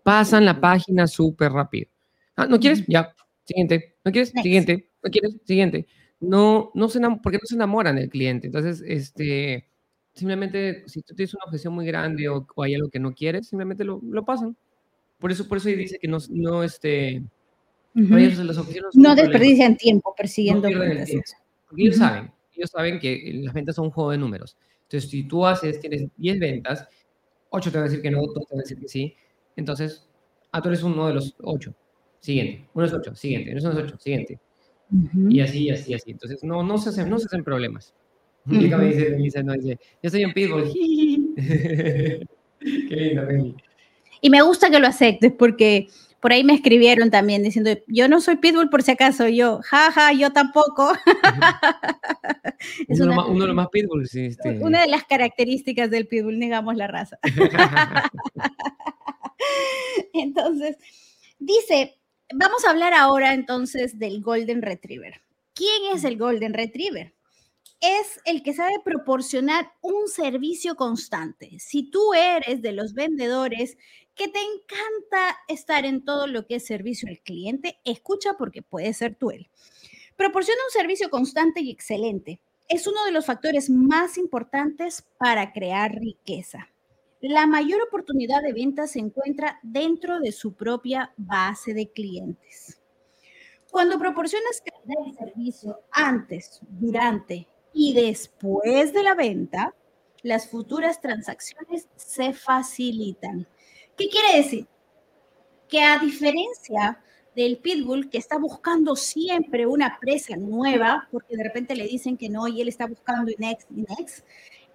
pasan 0.10 0.44
la 0.44 0.60
página 0.60 1.06
súper 1.06 1.52
rápido. 1.52 1.88
Ah, 2.36 2.48
¿No 2.48 2.60
quieres? 2.60 2.84
Ya, 2.88 3.14
siguiente. 3.44 3.98
¿No 4.04 4.12
quieres? 4.12 4.32
Siguiente. 4.42 4.90
¿No 5.04 5.12
quieres? 5.12 5.38
Siguiente. 5.46 5.86
No, 6.20 6.72
no 6.74 6.90
se 6.90 7.00
porque 7.22 7.38
no 7.38 7.46
se 7.46 7.54
enamoran 7.54 7.96
del 7.96 8.10
cliente. 8.10 8.48
Entonces, 8.48 8.84
este, 8.88 9.70
simplemente, 10.16 10.84
si 10.88 11.04
tú 11.04 11.14
tienes 11.14 11.36
una 11.36 11.44
objeción 11.46 11.76
muy 11.76 11.86
grande 11.86 12.28
o, 12.28 12.44
hay 12.58 12.74
algo 12.74 12.90
que 12.90 13.00
no 13.00 13.14
quieres, 13.14 13.50
simplemente 13.50 13.84
lo, 13.84 14.00
lo 14.02 14.26
pasan. 14.26 14.58
Por 15.20 15.32
eso, 15.32 15.48
por 15.48 15.60
eso 15.60 15.70
dice 15.70 16.00
que 16.00 16.08
no, 16.08 16.18
no 16.32 16.64
este, 16.64 17.22
no 17.94 19.16
desperdician 19.16 19.78
tiempo 19.78 20.16
persiguiendo 20.18 20.72
no 20.72 20.80
ventas. 20.80 21.12
ellos 21.78 21.98
saben, 21.98 22.32
ellos 22.56 22.72
saben 22.72 23.00
que 23.00 23.42
las 23.44 23.54
ventas 23.54 23.76
son 23.76 23.86
un 23.86 23.92
juego 23.92 24.10
de 24.10 24.18
números. 24.18 24.58
Entonces, 24.84 25.08
si 25.08 25.28
tú 25.28 25.46
haces, 25.46 25.80
tienes 25.80 26.08
10 26.18 26.40
ventas, 26.40 26.88
8 27.52 27.72
te 27.72 27.78
van 27.78 27.86
a 27.86 27.90
decir 27.90 28.02
que 28.02 28.10
no, 28.10 28.22
2 28.22 28.34
te 28.34 28.56
van 28.56 28.60
a 28.60 28.64
decir 28.64 28.80
que 28.80 28.88
sí. 28.88 29.16
Entonces, 29.60 30.08
ah, 30.52 30.62
tú 30.62 30.70
eres 30.70 30.84
uno 30.84 31.08
de 31.08 31.14
los 31.16 31.36
8. 31.42 31.74
Siguiente. 32.20 32.68
Uno 32.74 32.86
es 32.86 32.94
8, 32.94 33.16
siguiente. 33.16 33.52
Uno 33.52 33.60
es 33.60 33.66
8, 33.66 33.98
siguiente. 34.00 34.40
Y 35.30 35.40
así, 35.42 35.70
así, 35.70 35.94
así. 35.94 36.12
Entonces, 36.12 36.44
no, 36.44 36.64
no, 36.64 36.78
se, 36.78 36.90
hacen, 36.90 37.10
no 37.10 37.20
se 37.20 37.28
hacen 37.28 37.44
problemas. 37.44 37.94
Uh 38.46 38.54
me 38.54 38.86
dice, 38.86 39.10
me 39.12 39.18
dice, 39.18 39.44
no, 39.44 39.54
dice, 39.54 39.78
yo 40.02 40.10
soy 40.10 40.26
un 40.26 40.34
pitbull. 40.34 40.72
Qué 41.36 42.26
lindo, 42.90 43.26
Remy. 43.26 43.56
Y 44.22 44.30
me 44.30 44.42
gusta 44.42 44.72
que 44.72 44.80
lo 44.80 44.88
aceptes 44.88 45.32
porque 45.38 45.88
por 46.20 46.32
ahí 46.32 46.44
me 46.44 46.54
escribieron 46.54 47.12
también 47.12 47.44
diciendo, 47.44 47.72
yo 47.88 48.08
no 48.10 48.20
soy 48.22 48.38
pitbull 48.38 48.70
por 48.70 48.84
si 48.84 48.92
acaso, 48.92 49.28
yo, 49.28 49.60
jaja, 49.64 50.14
yo 50.14 50.32
tampoco. 50.32 50.94
es 52.88 53.00
uno, 53.00 53.34
de 53.34 53.48
los 53.48 53.56
más 53.56 53.68
pitbulls. 53.70 54.16
Este. 54.16 54.60
Una 54.60 54.82
de 54.82 54.88
las 54.88 55.04
características 55.06 55.90
del 55.90 56.08
pitbull, 56.08 56.40
negamos 56.40 56.76
la 56.76 56.88
raza. 56.88 57.20
entonces, 60.14 60.78
dice, 61.40 61.98
vamos 62.34 62.66
a 62.66 62.72
hablar 62.72 62.94
ahora 62.94 63.34
entonces 63.34 63.98
del 64.00 64.22
Golden 64.22 64.62
Retriever. 64.62 65.22
¿Quién 65.54 65.96
es 65.96 66.04
el 66.04 66.18
Golden 66.18 66.54
Retriever? 66.54 67.14
es 67.82 68.20
el 68.26 68.44
que 68.44 68.54
sabe 68.54 68.76
proporcionar 68.84 69.72
un 69.82 70.08
servicio 70.08 70.76
constante. 70.76 71.60
Si 71.60 71.84
tú 71.84 72.14
eres 72.14 72.62
de 72.62 72.74
los 72.74 72.94
vendedores 72.94 73.78
que 74.16 74.28
te 74.28 74.40
encanta 74.40 75.38
estar 75.48 75.86
en 75.86 76.04
todo 76.04 76.28
lo 76.28 76.46
que 76.46 76.56
es 76.56 76.66
servicio 76.66 77.08
al 77.08 77.20
cliente, 77.20 77.80
escucha 77.86 78.34
porque 78.38 78.62
puede 78.62 78.94
ser 78.94 79.16
tú 79.16 79.32
él. 79.32 79.50
Proporciona 80.18 80.60
un 80.66 80.72
servicio 80.72 81.10
constante 81.10 81.62
y 81.62 81.72
excelente. 81.72 82.42
Es 82.68 82.86
uno 82.86 83.04
de 83.06 83.12
los 83.12 83.26
factores 83.26 83.70
más 83.70 84.18
importantes 84.18 85.06
para 85.18 85.54
crear 85.54 85.94
riqueza. 85.94 86.68
La 87.22 87.46
mayor 87.48 87.82
oportunidad 87.82 88.42
de 88.42 88.54
venta 88.54 88.88
se 88.88 89.00
encuentra 89.00 89.60
dentro 89.62 90.20
de 90.20 90.32
su 90.32 90.54
propia 90.54 91.14
base 91.18 91.74
de 91.74 91.90
clientes. 91.92 92.80
Cuando 93.70 94.00
proporcionas 94.00 94.62
calidad 94.62 95.06
de 95.06 95.26
servicio 95.26 95.82
antes, 95.92 96.62
durante 96.70 97.48
y 97.74 97.94
después 97.94 98.94
de 98.94 99.04
la 99.04 99.16
venta, 99.16 99.76
las 100.24 100.50
futuras 100.50 101.02
transacciones 101.02 101.90
se 101.98 102.34
facilitan. 102.34 103.46
¿Qué 103.98 104.08
quiere 104.08 104.38
decir? 104.38 104.68
Que 105.68 105.82
a 105.82 106.00
diferencia 106.00 107.04
del 107.36 107.58
pitbull 107.58 108.10
que 108.10 108.18
está 108.18 108.38
buscando 108.38 108.96
siempre 108.96 109.68
una 109.68 110.00
presa 110.00 110.38
nueva, 110.38 111.10
porque 111.12 111.36
de 111.36 111.44
repente 111.44 111.76
le 111.76 111.86
dicen 111.86 112.18
que 112.18 112.30
no 112.30 112.48
y 112.48 112.62
él 112.62 112.70
está 112.70 112.88
buscando 112.88 113.30
next 113.38 113.70
y 113.72 113.82
next, 113.82 114.26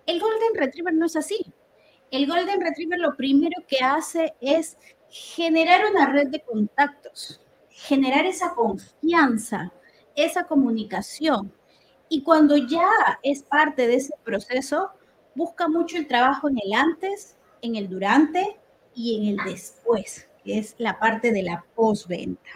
el 0.06 0.20
golden 0.20 0.54
retriever 0.54 0.92
no 0.92 1.06
es 1.06 1.16
así. 1.16 1.52
El 2.10 2.26
golden 2.26 2.60
retriever 2.60 2.98
lo 3.00 3.16
primero 3.16 3.62
que 3.66 3.78
hace 3.78 4.34
es 4.40 4.76
generar 5.08 5.90
una 5.90 6.06
red 6.06 6.28
de 6.28 6.40
contactos, 6.40 7.40
generar 7.68 8.26
esa 8.26 8.54
confianza, 8.54 9.72
esa 10.14 10.44
comunicación. 10.44 11.52
Y 12.08 12.22
cuando 12.22 12.56
ya 12.56 12.88
es 13.22 13.42
parte 13.42 13.86
de 13.86 13.96
ese 13.96 14.14
proceso, 14.24 14.90
busca 15.34 15.68
mucho 15.68 15.96
el 15.96 16.06
trabajo 16.06 16.48
en 16.48 16.58
el 16.64 16.72
antes, 16.72 17.36
en 17.62 17.76
el 17.76 17.88
durante 17.88 18.56
y 18.94 19.16
en 19.16 19.38
el 19.38 19.44
después, 19.44 20.28
que 20.44 20.58
es 20.58 20.74
la 20.78 20.98
parte 20.98 21.32
de 21.32 21.42
la 21.42 21.64
postventa. 21.74 22.50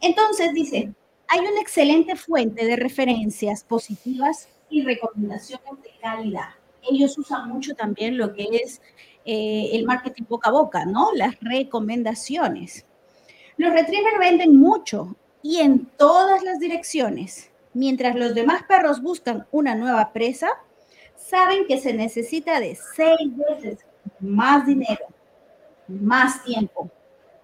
Entonces 0.00 0.52
dice, 0.54 0.94
hay 1.28 1.40
una 1.40 1.60
excelente 1.60 2.16
fuente 2.16 2.64
de 2.64 2.76
referencias 2.76 3.64
positivas 3.64 4.48
y 4.70 4.82
recomendaciones 4.82 5.82
de 5.82 5.90
calidad. 6.00 6.50
Ellos 6.90 7.16
usan 7.18 7.48
mucho 7.48 7.74
también 7.74 8.16
lo 8.16 8.32
que 8.32 8.48
es 8.52 8.80
eh, 9.24 9.70
el 9.72 9.84
marketing 9.84 10.24
boca 10.28 10.50
a 10.50 10.52
boca, 10.52 10.84
¿no? 10.84 11.12
Las 11.14 11.34
recomendaciones. 11.40 12.86
Los 13.56 13.72
retrievers 13.72 14.18
venden 14.18 14.56
mucho 14.56 15.16
y 15.42 15.60
en 15.60 15.86
todas 15.96 16.42
las 16.42 16.58
direcciones. 16.58 17.50
Mientras 17.72 18.16
los 18.16 18.34
demás 18.34 18.62
perros 18.68 19.02
buscan 19.02 19.46
una 19.50 19.74
nueva 19.74 20.12
presa, 20.12 20.48
saben 21.14 21.66
que 21.66 21.78
se 21.78 21.92
necesita 21.92 22.60
de 22.60 22.76
seis 22.94 23.36
veces 23.36 23.84
más 24.20 24.66
dinero 24.66 25.06
más 25.88 26.42
tiempo, 26.44 26.90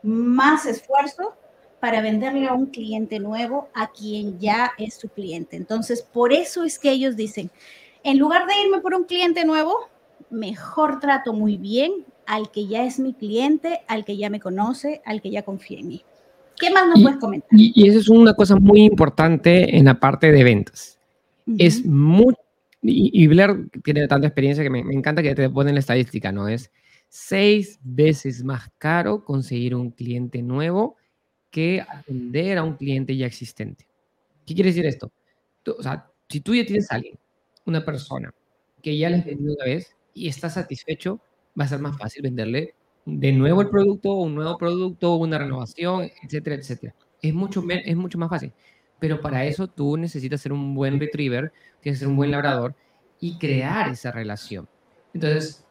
más 0.02 0.66
esfuerzo 0.66 1.34
para 1.80 2.00
venderle 2.00 2.46
a 2.46 2.54
un 2.54 2.66
cliente 2.66 3.18
nuevo 3.18 3.68
a 3.74 3.90
quien 3.90 4.38
ya 4.38 4.72
es 4.78 4.94
su 4.94 5.08
cliente. 5.08 5.56
Entonces, 5.56 6.02
por 6.02 6.32
eso 6.32 6.64
es 6.64 6.78
que 6.78 6.90
ellos 6.90 7.16
dicen, 7.16 7.50
en 8.04 8.18
lugar 8.18 8.46
de 8.46 8.52
irme 8.64 8.80
por 8.80 8.94
un 8.94 9.04
cliente 9.04 9.44
nuevo, 9.44 9.74
mejor 10.30 11.00
trato 11.00 11.32
muy 11.32 11.56
bien 11.56 12.04
al 12.26 12.50
que 12.50 12.66
ya 12.66 12.84
es 12.84 12.98
mi 12.98 13.14
cliente, 13.14 13.80
al 13.88 14.04
que 14.04 14.16
ya 14.16 14.30
me 14.30 14.40
conoce, 14.40 15.02
al 15.04 15.20
que 15.20 15.30
ya 15.30 15.42
confía 15.42 15.80
en 15.80 15.88
mí. 15.88 16.04
¿Qué 16.58 16.70
más 16.70 16.86
nos 16.86 17.02
puedes 17.02 17.18
comentar? 17.18 17.48
Y, 17.52 17.88
eso 17.88 17.98
es 17.98 18.08
una 18.08 18.34
cosa 18.34 18.56
muy 18.56 18.82
importante 18.82 19.76
en 19.76 19.86
la 19.86 19.98
parte 19.98 20.30
de 20.30 20.44
ventas. 20.44 20.98
Es 21.58 21.84
muy, 21.84 22.34
y, 22.82 23.26
Blair 23.26 23.68
tiene 23.82 24.06
tanta 24.06 24.28
experiencia 24.28 24.62
que 24.62 24.70
me, 24.70 24.84
me 24.84 24.94
encanta 24.94 25.22
que 25.22 25.34
te 25.34 25.50
ponen 25.50 25.74
la 25.74 25.80
estadística, 25.80 26.30
¿no? 26.30 26.46
Es 26.48 26.70
seis 27.08 27.78
veces 27.82 28.44
más 28.44 28.70
caro 28.78 29.24
conseguir 29.24 29.74
un 29.74 29.90
cliente 29.90 30.40
nuevo 30.40 30.96
que 31.50 31.84
atender 31.86 32.58
a 32.58 32.62
un 32.64 32.74
cliente 32.76 33.16
ya 33.16 33.26
existente. 33.26 33.86
¿Qué 34.46 34.54
quiere 34.54 34.70
decir 34.70 34.86
esto? 34.86 35.12
o 35.78 35.82
sea, 35.82 36.10
si 36.28 36.40
tú 36.40 36.54
ya 36.54 36.64
tienes 36.64 36.90
a 36.90 36.96
alguien, 36.96 37.16
una 37.64 37.84
persona 37.84 38.32
que 38.82 38.96
ya 38.96 39.10
le 39.10 39.16
has 39.16 39.24
vendido 39.24 39.54
una 39.54 39.64
vez 39.64 39.96
y 40.14 40.28
está 40.28 40.50
satisfecho, 40.50 41.20
va 41.58 41.64
a 41.64 41.68
ser 41.68 41.78
más 41.78 41.96
fácil 41.96 42.22
venderle 42.22 42.74
de 43.04 43.32
nuevo 43.32 43.62
el 43.62 43.68
producto, 43.68 44.14
un 44.14 44.34
nuevo 44.34 44.56
producto, 44.58 45.16
una 45.16 45.38
renovación, 45.38 46.10
etcétera, 46.22 46.56
etcétera. 46.56 46.94
Es 47.20 47.34
mucho, 47.34 47.64
es 47.68 47.96
mucho 47.96 48.18
más 48.18 48.30
fácil. 48.30 48.52
Pero 48.98 49.20
para 49.20 49.44
eso 49.44 49.66
tú 49.66 49.96
necesitas 49.96 50.40
ser 50.40 50.52
un 50.52 50.74
buen 50.74 51.00
retriever, 51.00 51.52
tienes 51.80 51.98
que 51.98 52.04
ser 52.04 52.08
un 52.08 52.16
buen 52.16 52.30
labrador 52.30 52.74
y 53.18 53.38
crear 53.38 53.90
esa 53.90 54.12
relación. 54.12 54.68
Entonces, 55.12 55.64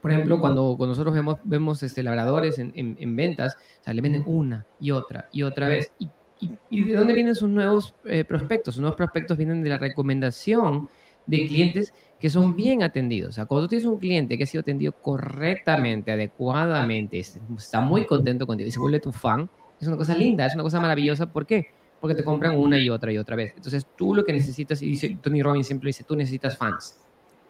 por 0.00 0.12
ejemplo, 0.12 0.40
cuando, 0.40 0.74
cuando 0.76 0.92
nosotros 0.92 1.14
vemos, 1.14 1.38
vemos 1.44 1.82
este, 1.82 2.02
labradores 2.02 2.58
en, 2.58 2.72
en, 2.74 3.16
ventas, 3.16 3.56
o 3.80 3.84
sea, 3.84 3.92
le 3.92 4.00
venden 4.00 4.22
una 4.26 4.66
y 4.80 4.90
otra 4.92 5.28
y 5.32 5.42
otra 5.42 5.68
vez. 5.68 5.92
¿Y, 6.40 6.84
de 6.84 6.94
dónde 6.94 7.14
vienen 7.14 7.34
sus 7.34 7.48
nuevos 7.48 7.94
eh, 8.04 8.24
prospectos? 8.24 8.74
Sus 8.74 8.80
nuevos 8.80 8.96
prospectos 8.96 9.36
vienen 9.36 9.62
de 9.62 9.70
la 9.70 9.78
recomendación 9.78 10.88
de 11.26 11.46
clientes 11.46 11.92
que 12.20 12.30
son 12.30 12.56
bien 12.56 12.82
atendidos. 12.82 13.30
O 13.30 13.32
sea, 13.32 13.46
cuando 13.46 13.66
tú 13.66 13.70
tienes 13.70 13.86
un 13.86 13.98
cliente 13.98 14.36
que 14.36 14.44
ha 14.44 14.46
sido 14.46 14.62
atendido 14.62 14.92
correctamente, 14.92 16.10
adecuadamente, 16.10 17.18
está 17.18 17.80
muy 17.80 18.06
contento 18.06 18.46
contigo 18.46 18.68
y 18.68 18.72
se 18.72 18.80
vuelve 18.80 19.00
tu 19.00 19.12
fan, 19.12 19.48
es 19.80 19.86
una 19.86 19.96
cosa 19.96 20.14
linda, 20.14 20.46
es 20.46 20.54
una 20.54 20.64
cosa 20.64 20.80
maravillosa. 20.80 21.30
¿Por 21.30 21.46
qué? 21.46 21.68
Porque 22.00 22.14
te 22.14 22.24
compran 22.24 22.56
una 22.56 22.78
y 22.78 22.90
otra 22.90 23.12
y 23.12 23.18
otra 23.18 23.36
vez. 23.36 23.52
Entonces, 23.56 23.86
tú 23.96 24.14
lo 24.14 24.24
que 24.24 24.32
necesitas, 24.32 24.82
y 24.82 24.86
dice 24.86 25.18
Tony 25.20 25.42
Robbins 25.42 25.66
siempre 25.66 25.88
dice, 25.88 26.04
tú 26.04 26.16
necesitas 26.16 26.56
fans. 26.56 26.98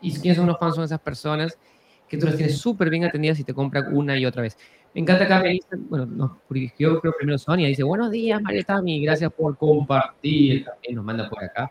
¿Y 0.01 0.13
quiénes 0.13 0.37
son 0.37 0.47
los 0.47 0.59
fans? 0.59 0.75
Son 0.75 0.85
esas 0.85 1.01
personas 1.01 1.59
que 2.09 2.17
tú 2.17 2.27
las 2.27 2.37
tienes 2.37 2.59
súper 2.59 2.91
bien 2.91 3.05
atendidas 3.05 3.39
y 3.39 3.45
te 3.45 3.55
compran 3.55 3.95
una 3.95 4.19
y 4.19 4.27
otra 4.27 4.43
vez. 4.43 4.57
Me 4.95 5.03
encanta 5.03 5.25
acá, 5.25 5.43
me 5.43 5.51
dice, 5.51 5.69
bueno, 5.89 6.07
no, 6.07 6.41
yo 6.79 7.01
creo 7.01 7.13
primero 7.17 7.39
Sonia, 7.39 7.69
dice, 7.69 7.83
buenos 7.83 8.11
días, 8.11 8.41
María 8.41 8.65
Tami, 8.65 9.03
gracias 9.03 9.33
por 9.33 9.57
compartir, 9.57 10.65
también 10.65 10.97
nos 10.97 11.05
manda 11.05 11.29
por 11.29 11.45
acá. 11.45 11.71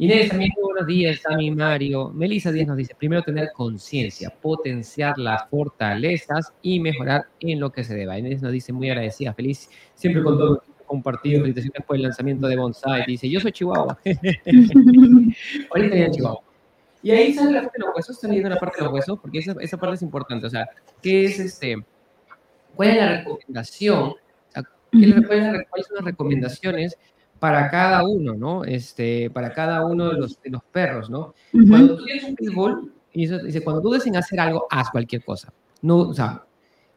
Inés 0.00 0.30
también, 0.30 0.50
buenos 0.62 0.86
días, 0.86 1.20
Tami, 1.20 1.50
Mario. 1.50 2.08
Melissa 2.08 2.50
Díaz 2.50 2.66
nos 2.66 2.78
dice, 2.78 2.94
primero 2.94 3.22
tener 3.22 3.50
conciencia, 3.52 4.30
potenciar 4.30 5.18
las 5.18 5.46
fortalezas 5.50 6.54
y 6.62 6.80
mejorar 6.80 7.26
en 7.38 7.60
lo 7.60 7.70
que 7.70 7.84
se 7.84 7.94
deba. 7.94 8.18
Inés 8.18 8.40
nos 8.40 8.50
dice, 8.50 8.72
muy 8.72 8.88
agradecida, 8.88 9.34
feliz, 9.34 9.68
siempre 9.94 10.22
con 10.22 10.38
todo 10.38 10.62
compartido, 10.86 11.42
felicitaciones 11.42 11.86
por 11.86 11.96
el 11.96 12.02
lanzamiento 12.02 12.48
de 12.48 12.56
Bonsai. 12.56 13.04
Dice, 13.06 13.28
yo 13.28 13.40
soy 13.40 13.52
Chihuahua. 13.52 13.98
Ahorita 15.70 15.96
en 15.96 16.12
Chihuahua. 16.12 16.40
Y 17.02 17.10
ahí 17.10 17.34
sale 17.34 17.52
la 17.52 17.62
parte 17.62 17.78
de 17.78 17.84
los 17.86 17.94
huesos, 17.94 18.16
está 18.16 18.28
leyendo 18.28 18.48
la 18.48 18.58
parte 18.58 18.78
de 18.78 18.84
los 18.84 18.94
huesos, 18.94 19.18
porque 19.20 19.38
esa, 19.38 19.54
esa 19.60 19.76
parte 19.76 19.96
es 19.96 20.02
importante. 20.02 20.46
O 20.46 20.50
sea, 20.50 20.66
¿qué 21.02 21.26
es 21.26 21.38
este? 21.38 21.76
¿Cuál 22.74 22.88
es 22.90 22.96
la 22.96 23.16
recomendación? 23.18 24.14
¿Cuáles 24.90 25.86
son 25.86 25.96
las 25.96 26.04
recomendaciones 26.04 26.98
para 27.38 27.70
cada 27.70 28.06
uno, 28.06 28.34
¿no? 28.34 28.64
Este, 28.64 29.30
para 29.30 29.52
cada 29.52 29.86
uno 29.86 30.10
de 30.10 30.18
los, 30.18 30.40
de 30.42 30.50
los 30.50 30.62
perros, 30.64 31.08
¿no? 31.08 31.34
Cuando 31.52 31.96
tú 31.96 32.04
tienes 32.04 32.24
un 32.24 32.36
pitbull, 32.36 32.92
y 33.12 33.26
dice, 33.26 33.64
cuando 33.64 33.82
tú 33.82 33.90
deseas 33.90 34.16
hacer 34.16 34.40
algo, 34.40 34.66
haz 34.70 34.90
cualquier 34.90 35.24
cosa. 35.24 35.52
No, 35.82 35.98
o 35.98 36.14
sea, 36.14 36.44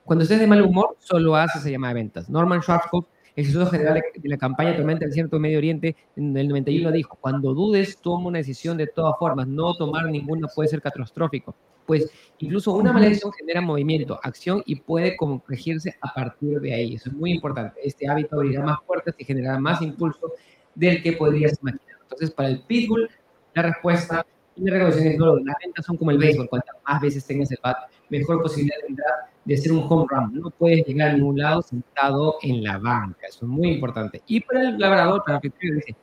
cuando 0.03 0.23
estés 0.23 0.39
de 0.39 0.47
mal 0.47 0.62
humor, 0.62 0.97
solo 0.99 1.36
haz 1.36 1.55
esa 1.55 1.69
llamada 1.69 1.93
de 1.93 2.01
ventas. 2.01 2.29
Norman 2.29 2.62
Schwarzkopf, 2.62 3.07
el 3.36 3.45
Instituto 3.45 3.71
General 3.71 4.01
de 4.15 4.29
la 4.29 4.38
Campaña 4.38 4.75
Tormenta 4.75 5.05
del 5.05 5.13
Cierto 5.13 5.39
Medio 5.39 5.57
Oriente, 5.57 5.95
en 6.15 6.36
el 6.38 6.47
91 6.49 6.91
dijo, 6.91 7.17
cuando 7.19 7.53
dudes, 7.53 7.97
toma 7.97 8.27
una 8.27 8.38
decisión 8.39 8.77
de 8.77 8.88
todas 8.88 9.15
formas. 9.17 9.47
No 9.47 9.73
tomar 9.75 10.05
ninguna 10.05 10.47
puede 10.47 10.69
ser 10.69 10.81
catastrófico. 10.81 11.55
Pues 11.86 12.10
incluso 12.39 12.74
una 12.74 12.91
mala 12.91 13.08
decisión 13.08 13.32
genera 13.34 13.62
movimiento, 13.62 14.19
acción 14.24 14.63
y 14.65 14.76
puede 14.76 15.15
corregirse 15.17 15.96
a 16.02 16.13
partir 16.13 16.60
de 16.60 16.74
ahí. 16.74 16.96
Eso 16.96 17.10
es 17.10 17.15
muy 17.15 17.32
importante. 17.32 17.80
Este 17.84 18.08
hábito 18.08 18.36
abrirá 18.36 18.63
más 18.63 18.80
puertas 18.86 19.15
y 19.17 19.26
generará 19.26 19.60
más 19.60 19.82
impulso 19.82 20.32
del 20.76 21.02
que 21.02 21.13
podrías 21.13 21.60
imaginar. 21.62 21.98
Entonces, 22.04 22.32
para 22.32 22.50
el 22.50 22.62
pitbull, 22.62 23.10
la 23.54 23.62
respuesta 23.63 24.26
y 24.56 24.63
la 24.63 24.74
recomendación 24.74 25.13
es 25.13 25.17
no, 25.17 25.36
las 25.38 25.56
ventas 25.63 25.86
son 25.86 25.98
como 25.98 26.12
el 26.12 26.17
béisbol. 26.17 26.50
Cuantas 26.50 26.76
más 26.88 27.02
veces 27.02 27.26
tengas 27.26 27.52
el 27.52 27.60
bat, 27.62 27.78
mejor 28.10 28.41
posibilidad 28.41 28.78
tendrás 28.86 29.13
de 29.46 29.54
hacer 29.56 29.72
un 29.72 29.86
home 29.89 30.06
run. 30.10 30.34
No 30.41 30.50
puedes 30.52 30.86
llegar 30.86 31.10
a 31.10 31.13
ningún 31.13 31.38
lado 31.38 31.62
sentado 31.62 32.38
en 32.41 32.63
la 32.63 32.78
banca. 32.78 33.28
Eso 33.28 33.46
es 33.46 33.50
muy 33.52 33.69
importante. 33.72 34.22
Y 34.28 34.41
para 34.41 34.69
el 34.69 34.78
labrador, 34.78 35.24
para 35.26 35.39
el 35.41 35.52
que 35.52 35.72
dice, 35.74 35.96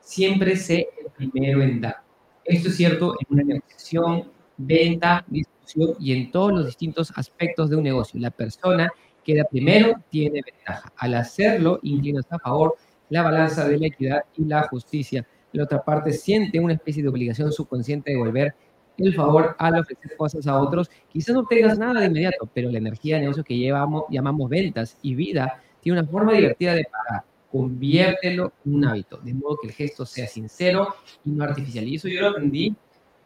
siempre 0.00 0.56
sé 0.56 0.88
el 0.98 1.10
primero 1.30 1.62
en 1.62 1.80
dar. 1.80 1.96
Esto 2.44 2.68
es 2.68 2.76
cierto 2.76 3.14
en 3.20 3.26
una 3.28 3.42
negociación, 3.42 4.30
venta, 4.56 5.24
discusión 5.28 5.94
y 5.98 6.12
en 6.12 6.30
todos 6.30 6.52
los 6.52 6.66
distintos 6.66 7.12
aspectos 7.16 7.70
de 7.70 7.76
un 7.76 7.82
negocio. 7.82 8.20
La 8.20 8.30
persona 8.30 8.90
que 9.24 9.36
da 9.36 9.44
primero 9.44 9.94
tiene 10.08 10.40
ventaja. 10.44 10.92
Al 10.96 11.14
hacerlo, 11.14 11.80
inclinas 11.82 12.26
a 12.30 12.38
favor 12.38 12.76
la 13.08 13.22
balanza 13.22 13.68
de 13.68 13.78
la 13.78 13.86
equidad 13.86 14.20
y 14.36 14.44
la 14.44 14.62
justicia. 14.68 15.26
La 15.52 15.64
otra 15.64 15.82
parte 15.82 16.12
siente 16.12 16.60
una 16.60 16.74
especie 16.74 17.02
de 17.02 17.08
obligación 17.08 17.52
subconsciente 17.52 18.12
de 18.12 18.16
volver 18.16 18.54
el 18.98 19.14
favor 19.14 19.54
al 19.58 19.80
ofrecer 19.80 20.16
cosas 20.16 20.46
a 20.46 20.60
otros. 20.60 20.90
Quizás 21.08 21.34
no 21.34 21.44
tengas 21.46 21.78
nada 21.78 22.00
de 22.00 22.06
inmediato, 22.06 22.48
pero 22.52 22.70
la 22.70 22.78
energía 22.78 23.16
de 23.16 23.22
negocio 23.22 23.44
que 23.44 23.56
llevamos, 23.56 24.04
llamamos 24.10 24.48
ventas 24.48 24.96
y 25.02 25.14
vida 25.14 25.60
tiene 25.80 26.00
una 26.00 26.08
forma 26.08 26.32
divertida 26.32 26.74
de 26.74 26.84
pagar. 26.84 27.24
Conviértelo 27.50 28.52
en 28.64 28.74
un 28.74 28.84
hábito, 28.84 29.18
de 29.18 29.34
modo 29.34 29.56
que 29.60 29.68
el 29.68 29.74
gesto 29.74 30.04
sea 30.04 30.26
sincero 30.26 30.94
y 31.24 31.30
no 31.30 31.44
artificial. 31.44 31.86
Y 31.86 31.96
eso 31.96 32.08
yo 32.08 32.20
lo 32.20 32.28
aprendí 32.28 32.74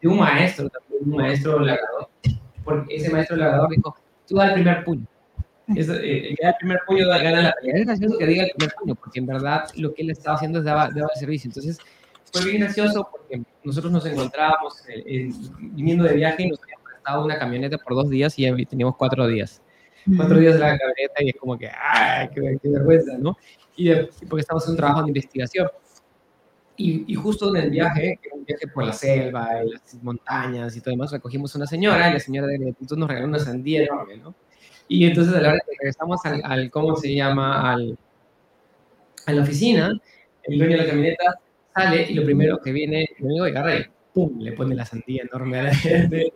de 0.01 0.07
un 0.07 0.17
maestro, 0.17 0.69
un 0.99 1.17
maestro 1.17 1.59
labrador, 1.59 2.09
porque 2.63 2.95
ese 2.95 3.09
maestro 3.09 3.37
labrador 3.37 3.69
dijo, 3.69 3.95
tú 4.27 4.35
da 4.35 4.47
el 4.47 4.53
primer 4.53 4.83
puño. 4.83 5.05
Eso, 5.75 5.93
eh, 5.95 6.35
el 6.37 6.53
primer 6.59 6.79
puño 6.85 7.07
gana 7.07 7.41
la 7.41 7.53
pelea. 7.53 7.75
Es 7.77 7.85
gracioso 7.85 8.17
que 8.17 8.25
diga 8.25 8.43
el 8.43 8.51
primer 8.55 8.75
puño, 8.75 8.95
porque 8.95 9.19
en 9.19 9.25
verdad 9.25 9.69
lo 9.75 9.93
que 9.93 10.01
él 10.01 10.09
estaba 10.09 10.35
haciendo 10.35 10.59
es 10.59 10.65
dar 10.65 10.89
el 10.95 11.19
servicio. 11.19 11.47
Entonces, 11.47 11.77
fue 12.31 12.45
bien 12.45 12.61
gracioso 12.61 13.07
porque 13.11 13.41
nosotros 13.63 13.91
nos 13.91 14.05
encontrábamos 14.05 14.83
eh, 14.87 15.29
viniendo 15.59 16.03
de 16.03 16.13
viaje 16.13 16.43
y 16.43 16.49
nos 16.49 16.61
habíamos 16.63 16.85
prestado 16.85 17.25
una 17.25 17.37
camioneta 17.37 17.77
por 17.77 17.95
dos 17.95 18.09
días 18.09 18.33
y 18.37 18.65
teníamos 18.65 18.95
cuatro 18.95 19.27
días. 19.27 19.61
Cuatro 20.17 20.39
días 20.39 20.55
de 20.55 20.59
la 20.59 20.77
camioneta 20.77 21.23
y 21.23 21.29
es 21.29 21.35
como 21.35 21.57
que, 21.57 21.69
¡ay, 21.69 22.29
qué, 22.33 22.57
vergüenza, 22.69 23.17
¿no? 23.17 23.37
Y 23.75 23.93
porque 24.27 24.41
estamos 24.41 24.65
en 24.65 24.71
un 24.71 24.77
trabajo 24.77 25.03
de 25.03 25.09
investigación. 25.09 25.67
Y, 26.83 27.05
y, 27.07 27.13
justo 27.13 27.55
en 27.55 27.63
el 27.63 27.69
viaje, 27.69 28.19
un 28.33 28.43
viaje 28.43 28.67
por 28.67 28.83
la 28.83 28.93
selva, 28.93 29.49
y 29.63 29.69
las 29.69 30.03
montañas 30.03 30.75
y 30.75 30.81
todo 30.81 30.91
demás, 30.91 31.11
recogimos 31.11 31.53
una 31.53 31.67
señora 31.67 32.09
y 32.09 32.13
la 32.13 32.19
señora 32.19 32.47
de 32.47 32.55
entonces 32.55 32.97
nos 32.97 33.07
regaló 33.07 33.27
una 33.27 33.37
sandía 33.37 33.83
enorme, 33.83 34.17
¿no? 34.17 34.33
Y 34.87 35.05
entonces 35.05 35.35
a 35.35 35.41
la 35.41 35.49
hora 35.49 35.59
que 35.59 35.75
regresamos 35.77 36.25
al, 36.25 36.41
al 36.43 36.71
¿cómo 36.71 36.95
se 36.95 37.13
llama? 37.13 37.71
Al, 37.71 37.97
a 39.27 39.31
la 39.31 39.43
oficina, 39.43 39.91
el 40.43 40.57
dueño 40.57 40.77
de 40.77 40.83
la 40.83 40.89
camioneta 40.89 41.35
sale 41.73 42.07
y 42.09 42.15
lo 42.15 42.25
primero 42.25 42.59
que 42.59 42.71
viene, 42.71 43.09
único 43.19 43.45
que 43.45 43.51
agarra 43.51 43.75
y 43.75 43.85
¡pum! 44.11 44.39
le 44.39 44.53
pone 44.53 44.73
la 44.73 44.85
sandía 44.85 45.23
enorme 45.23 45.59
a 45.59 45.63
la 45.63 45.75
gente. 45.75 46.33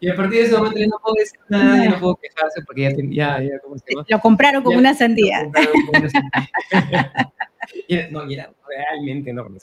Y 0.00 0.08
a 0.08 0.16
partir 0.16 0.40
de 0.40 0.46
ese 0.46 0.56
momento 0.56 0.80
no 0.80 0.98
puedo 1.00 1.14
decir 1.16 1.38
nada, 1.48 1.84
no 1.84 2.00
puedo 2.00 2.16
quejarse 2.16 2.62
porque 2.66 2.82
ya, 2.82 2.90
ya, 2.90 3.42
ya 3.42 3.58
¿cómo 3.60 3.76
se 3.78 3.84
llama? 3.92 4.06
Lo 4.08 4.20
compraron 4.20 4.62
como 4.64 4.78
una 4.78 4.94
sandía. 4.94 5.42
Lo 5.42 5.44
compraron 5.44 5.72
como 5.86 5.98
una 6.00 6.10
sandía. 6.10 7.12
no, 8.10 8.30
y 8.30 8.38
realmente 8.68 9.30
enorme. 9.30 9.58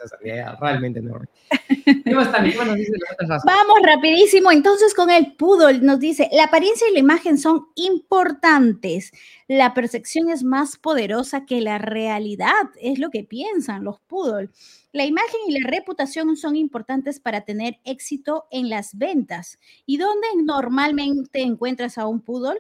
Vamos 3.46 3.80
rapidísimo, 3.84 4.52
entonces 4.52 4.94
con 4.94 5.10
el 5.10 5.34
poodle 5.36 5.80
nos 5.80 6.00
dice, 6.00 6.30
la 6.32 6.46
apariencia 6.46 6.88
y 6.90 6.94
la 6.94 7.00
imagen 7.00 7.38
son 7.38 7.68
importantes. 7.76 9.12
La 9.48 9.74
percepción 9.74 10.30
es 10.30 10.44
más 10.44 10.78
poderosa 10.78 11.46
que 11.46 11.62
la 11.62 11.78
realidad, 11.78 12.70
es 12.80 13.00
lo 13.00 13.10
que 13.10 13.24
piensan 13.24 13.84
los 13.84 14.00
poodle. 14.02 14.50
La 14.92 15.06
imagen 15.06 15.40
y 15.48 15.60
la 15.60 15.70
reputación 15.70 16.36
son 16.36 16.56
importantes 16.56 17.20
para 17.20 17.42
tener 17.42 17.80
éxito 17.84 18.46
en 18.50 18.70
las 18.70 18.98
ventas. 18.98 19.60
¿Y 19.86 19.98
dónde 19.98 20.28
normalmente 20.44 21.42
encuentras 21.42 21.98
a 21.98 22.08
un 22.08 22.22
poodle? 22.22 22.60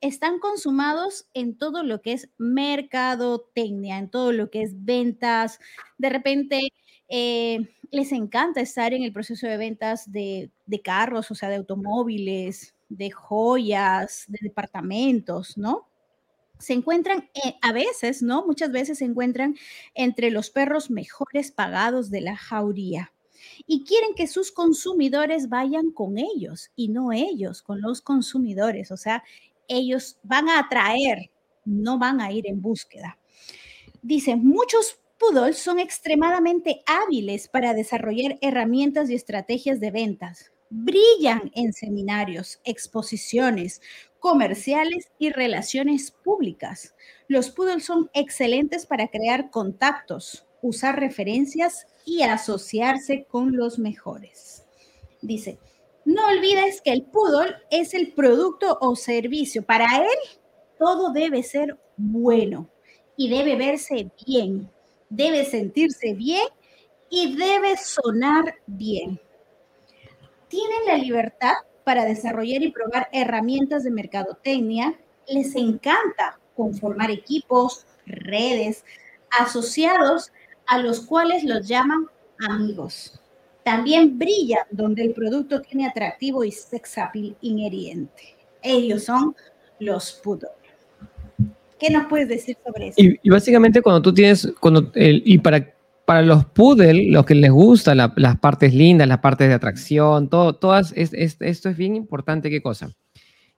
Están 0.00 0.38
consumados 0.38 1.28
en 1.34 1.56
todo 1.56 1.82
lo 1.82 2.00
que 2.02 2.12
es 2.12 2.28
mercadotecnia, 2.38 3.98
en 3.98 4.10
todo 4.10 4.32
lo 4.32 4.50
que 4.50 4.62
es 4.62 4.84
ventas. 4.84 5.58
De 5.98 6.08
repente 6.08 6.72
eh, 7.08 7.68
les 7.90 8.12
encanta 8.12 8.60
estar 8.60 8.92
en 8.94 9.02
el 9.02 9.12
proceso 9.12 9.46
de 9.46 9.56
ventas 9.56 10.10
de, 10.10 10.50
de 10.66 10.80
carros, 10.80 11.30
o 11.30 11.34
sea, 11.34 11.48
de 11.48 11.56
automóviles, 11.56 12.74
de 12.88 13.10
joyas, 13.10 14.24
de 14.28 14.38
departamentos, 14.42 15.56
¿no? 15.58 15.88
se 16.58 16.72
encuentran 16.72 17.30
eh, 17.34 17.54
a 17.62 17.72
veces, 17.72 18.22
¿no? 18.22 18.44
Muchas 18.44 18.72
veces 18.72 18.98
se 18.98 19.04
encuentran 19.04 19.56
entre 19.94 20.30
los 20.30 20.50
perros 20.50 20.90
mejores 20.90 21.52
pagados 21.52 22.10
de 22.10 22.20
la 22.20 22.36
jauría 22.36 23.12
y 23.66 23.84
quieren 23.84 24.14
que 24.14 24.26
sus 24.26 24.52
consumidores 24.52 25.48
vayan 25.48 25.90
con 25.90 26.18
ellos 26.18 26.70
y 26.76 26.88
no 26.88 27.12
ellos 27.12 27.62
con 27.62 27.80
los 27.80 28.00
consumidores. 28.02 28.90
O 28.90 28.96
sea, 28.96 29.22
ellos 29.68 30.18
van 30.22 30.48
a 30.48 30.58
atraer, 30.58 31.30
no 31.64 31.98
van 31.98 32.20
a 32.20 32.32
ir 32.32 32.46
en 32.46 32.60
búsqueda. 32.60 33.18
Dicen, 34.02 34.44
muchos 34.44 34.98
poodles 35.18 35.58
son 35.58 35.78
extremadamente 35.78 36.82
hábiles 36.86 37.48
para 37.48 37.74
desarrollar 37.74 38.38
herramientas 38.40 39.10
y 39.10 39.14
estrategias 39.14 39.80
de 39.80 39.90
ventas. 39.90 40.52
Brillan 40.70 41.50
en 41.54 41.72
seminarios, 41.72 42.60
exposiciones, 42.64 43.80
comerciales 44.20 45.08
y 45.18 45.30
relaciones 45.30 46.10
públicas. 46.10 46.94
Los 47.26 47.50
poodles 47.50 47.84
son 47.84 48.10
excelentes 48.14 48.86
para 48.86 49.08
crear 49.08 49.50
contactos, 49.50 50.46
usar 50.62 50.98
referencias 51.00 51.86
y 52.04 52.22
asociarse 52.22 53.26
con 53.28 53.56
los 53.56 53.78
mejores. 53.78 54.64
Dice, 55.20 55.58
no 56.08 56.26
olvides 56.26 56.80
que 56.80 56.90
el 56.90 57.02
poodle 57.02 57.54
es 57.70 57.92
el 57.92 58.14
producto 58.14 58.78
o 58.80 58.96
servicio. 58.96 59.62
Para 59.62 59.84
él, 59.98 60.38
todo 60.78 61.12
debe 61.12 61.42
ser 61.42 61.76
bueno 61.98 62.66
y 63.14 63.28
debe 63.28 63.56
verse 63.56 64.10
bien, 64.26 64.70
debe 65.10 65.44
sentirse 65.44 66.14
bien 66.14 66.46
y 67.10 67.36
debe 67.36 67.76
sonar 67.76 68.54
bien. 68.66 69.20
Tienen 70.48 70.86
la 70.86 70.96
libertad 70.96 71.52
para 71.84 72.06
desarrollar 72.06 72.62
y 72.62 72.72
probar 72.72 73.10
herramientas 73.12 73.84
de 73.84 73.90
mercadotecnia. 73.90 74.98
Les 75.26 75.54
encanta 75.56 76.40
conformar 76.56 77.10
equipos, 77.10 77.84
redes, 78.06 78.82
asociados 79.30 80.32
a 80.66 80.78
los 80.78 81.00
cuales 81.00 81.44
los 81.44 81.68
llaman 81.68 82.06
amigos. 82.48 83.20
También 83.68 84.18
brillan 84.18 84.64
donde 84.70 85.02
el 85.02 85.12
producto 85.12 85.60
tiene 85.60 85.86
atractivo 85.86 86.42
y 86.42 86.50
sex 86.50 86.96
appeal 86.96 87.36
inherente. 87.42 88.34
Ellos 88.62 89.04
son 89.04 89.36
los 89.78 90.12
putos. 90.24 90.48
¿Qué 91.78 91.90
nos 91.90 92.06
puedes 92.06 92.28
decir 92.28 92.56
sobre 92.64 92.88
eso? 92.88 92.96
Y, 92.98 93.28
básicamente 93.28 93.82
cuando 93.82 94.00
tú 94.00 94.14
tienes, 94.14 94.50
cuando 94.58 94.90
el, 94.94 95.22
y 95.22 95.36
para 95.36 95.74
para 96.06 96.22
los 96.22 96.46
poodle, 96.46 97.10
los 97.10 97.26
que 97.26 97.34
les 97.34 97.50
gustan 97.50 97.98
las 97.98 98.38
partes 98.38 98.72
lindas, 98.72 99.06
las 99.06 99.18
partes 99.18 99.46
de 99.48 99.52
atracción, 99.52 100.30
todo, 100.30 100.54
todas, 100.54 100.94
esto 100.96 101.68
es 101.68 101.76
bien 101.76 101.94
importante. 101.94 102.48
¿Qué 102.48 102.62
cosa? 102.62 102.96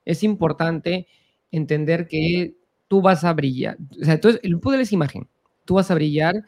Es 0.03 0.23
importante 0.23 1.07
entender 1.51 2.09
que 2.09 2.57
tú 2.89 3.01
vas 3.01 3.23
a 3.23 3.31
brillar. 3.31 3.77
O 4.01 4.03
sea, 4.03 4.15
entonces, 4.15 4.41
el 4.43 4.59
poodle 4.59 4.81
es 4.81 4.91
imagen. 4.91 5.29
Tú 5.63 5.75
vas 5.75 5.89
a 5.89 5.95
brillar 5.95 6.43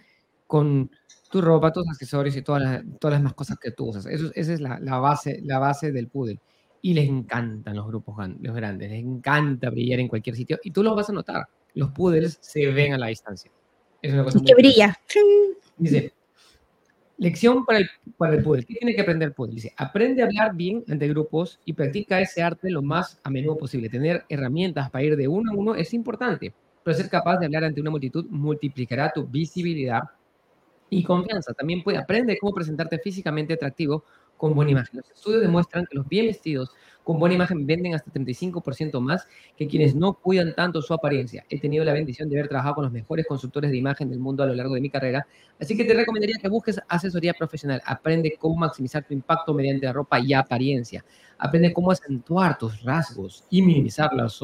con 0.48 0.92
tu 1.34 1.42
ropa, 1.42 1.74
tus 1.74 1.90
accesorios 1.90 2.36
y 2.36 2.44
todas 2.44 2.62
las, 2.62 2.84
todas 3.00 3.16
las 3.16 3.24
más 3.24 3.34
cosas 3.34 3.58
que 3.58 3.72
tú 3.72 3.86
usas. 3.86 4.06
Eso, 4.06 4.30
esa 4.36 4.54
es 4.54 4.62
la, 4.62 4.80
la, 4.80 5.00
base, 5.00 5.42
la 5.44 5.58
base 5.58 5.92
del 5.92 6.08
poodle. 6.08 6.40
Y 6.84 6.94
les 6.94 7.10
encantan 7.10 7.76
los 7.76 7.88
grupos 7.88 8.16
los 8.40 8.56
grandes, 8.56 8.92
les 8.92 9.04
encanta 9.04 9.72
brillar 9.72 10.00
en 10.00 10.10
cualquier 10.10 10.36
sitio. 10.36 10.60
Y 10.64 10.70
tú 10.70 10.84
lo 10.84 10.94
vas 10.94 11.10
a 11.10 11.14
notar. 11.14 11.48
Los 11.74 11.90
poodles 11.90 12.38
se 12.40 12.68
ven 12.68 12.94
a 12.94 13.00
la 13.00 13.08
distancia. 13.08 13.50
Es 14.00 14.14
una 14.14 14.24
cosa 14.24 14.42
que 14.46 14.54
brilla. 14.54 14.96
Dice, 15.76 16.14
Lección 17.18 17.66
para 17.66 17.80
el, 17.80 17.90
para 18.16 18.36
el 18.36 18.44
poodle. 18.44 18.64
¿Qué 18.64 18.76
tiene 18.76 18.94
que 18.94 19.02
aprender 19.02 19.30
el 19.30 19.34
poodle? 19.34 19.56
Dice, 19.56 19.74
aprende 19.76 20.22
a 20.22 20.26
hablar 20.26 20.56
bien 20.56 20.84
ante 20.88 21.08
grupos 21.08 21.60
y 21.66 21.74
practica 21.74 22.22
ese 22.22 22.44
arte 22.44 22.70
lo 22.70 22.84
más 22.84 23.20
a 23.24 23.32
menudo 23.32 23.58
posible. 23.58 23.90
Tener 23.90 24.24
herramientas 24.30 24.92
para 24.92 25.04
ir 25.04 25.18
de 25.18 25.28
uno 25.28 25.52
a 25.52 25.56
uno 25.56 25.74
es 25.74 25.96
importante, 25.96 26.54
pero 26.84 26.96
ser 26.96 27.10
capaz 27.10 27.38
de 27.38 27.48
hablar 27.48 27.64
ante 27.64 27.82
una 27.82 27.90
multitud 27.90 28.28
multiplicará 28.30 29.12
tu 29.12 29.26
visibilidad 29.26 30.04
y 30.98 31.04
confianza. 31.04 31.54
También 31.54 31.84
puede 31.84 31.98
aprender 31.98 32.38
cómo 32.40 32.54
presentarte 32.54 33.00
físicamente 33.00 33.54
atractivo 33.54 34.04
con 34.38 34.54
buena 34.54 34.72
imagen. 34.72 34.98
Los 34.98 35.12
estudios 35.12 35.42
demuestran 35.42 35.86
que 35.86 35.96
los 35.96 36.08
bien 36.08 36.28
vestidos 36.28 36.72
con 37.04 37.20
buena 37.20 37.36
imagen 37.36 37.66
venden 37.66 37.96
hasta 37.96 38.12
35% 38.12 39.00
más 39.00 39.28
que 39.58 39.68
quienes 39.68 39.96
no 39.96 40.14
cuidan 40.14 40.56
tanto 40.56 40.82
su 40.82 40.94
apariencia. 40.94 41.46
He 41.50 41.60
tenido 41.60 41.84
la 41.84 41.94
bendición 41.94 42.30
de 42.30 42.38
haber 42.38 42.50
trabajado 42.50 42.76
con 42.76 42.84
los 42.86 42.94
mejores 42.94 43.26
consultores 43.28 43.72
de 43.72 43.78
imagen 43.78 44.10
del 44.10 44.20
mundo 44.20 44.44
a 44.44 44.46
lo 44.46 44.56
largo 44.56 44.76
de 44.76 44.82
mi 44.82 44.90
carrera, 44.90 45.28
así 45.60 45.76
que 45.76 45.84
te 45.84 45.94
recomendaría 45.94 46.38
que 46.42 46.48
busques 46.48 46.80
asesoría 46.88 47.34
profesional. 47.34 47.82
Aprende 47.86 48.36
cómo 48.40 48.56
maximizar 48.56 49.04
tu 49.04 49.14
impacto 49.14 49.54
mediante 49.54 49.86
la 49.86 49.94
ropa 49.94 50.20
y 50.20 50.34
apariencia. 50.34 51.04
Aprende 51.38 51.74
cómo 51.74 51.92
acentuar 51.92 52.58
tus 52.58 52.82
rasgos 52.84 53.44
y 53.50 53.62
minimizar 53.62 54.14
los, 54.14 54.42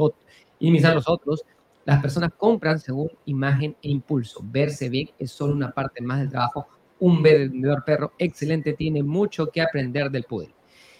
y 0.60 0.66
minimizar 0.66 0.96
los 0.96 1.08
otros. 1.08 1.46
Las 1.90 2.04
personas 2.04 2.32
compran 2.38 2.80
según 2.80 3.10
imagen 3.26 3.76
e 3.82 3.90
impulso. 3.90 4.42
Verse 4.44 4.90
bien 4.90 5.10
es 5.18 5.32
solo 5.32 5.56
una 5.56 5.72
parte 5.72 6.04
más 6.04 6.20
del 6.20 6.30
trabajo. 6.30 6.68
Un 7.00 7.24
vendedor 7.24 7.84
perro 7.84 8.14
excelente 8.20 8.74
tiene 8.74 9.02
mucho 9.02 9.48
que 9.48 9.60
aprender 9.60 10.12
del 10.12 10.24
poder. 10.26 10.50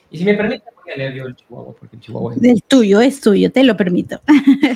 Y 0.10 0.18
si 0.18 0.26
me 0.26 0.34
permite, 0.34 0.64
voy 0.84 0.92
a 0.92 0.98
leer 0.98 1.14
yo 1.14 1.26
el 1.28 1.36
Chihuahua, 1.36 1.76
porque 1.76 1.96
el 1.96 2.02
Chihuahua 2.02 2.34
es... 2.34 2.42
Del 2.42 2.64
tuyo, 2.64 3.02
es 3.02 3.22
tuyo, 3.22 3.52
te 3.52 3.64
lo 3.64 3.78
permito. 3.78 4.20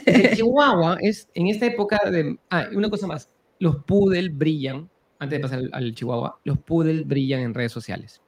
El 0.06 0.30
Chihuahua 0.38 1.00
es, 1.02 1.28
en 1.34 1.48
esta 1.48 1.66
época 1.66 2.00
de... 2.12 2.38
Ah, 2.52 2.68
una 2.76 2.92
cosa 2.92 3.08
más. 3.08 3.32
Los 3.58 3.78
poodle 3.78 4.30
brillan, 4.30 4.88
antes 5.18 5.40
de 5.40 5.42
pasar 5.42 5.62
al, 5.72 5.96
Chihuahua, 5.96 6.40
los 6.44 6.60
poodle 6.60 7.06
brillan 7.06 7.40
en 7.40 7.56
redes 7.56 7.72
sociales. 7.72 8.22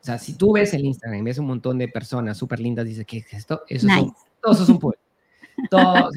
O 0.00 0.04
sea, 0.04 0.18
si 0.18 0.38
tú 0.38 0.52
ves 0.52 0.72
el 0.72 0.84
Instagram, 0.84 1.24
ves 1.24 1.38
un 1.38 1.46
montón 1.46 1.78
de 1.78 1.88
personas 1.88 2.38
súper 2.38 2.60
lindas, 2.60 2.84
dices, 2.84 3.04
¿qué 3.04 3.18
es 3.18 3.32
esto? 3.32 3.62
Eso 3.68 3.88
son, 3.88 4.14
todos 4.40 4.58
esos 4.58 4.68
son 4.68 4.78
poodle. 4.78 4.98
Todo, 5.70 6.10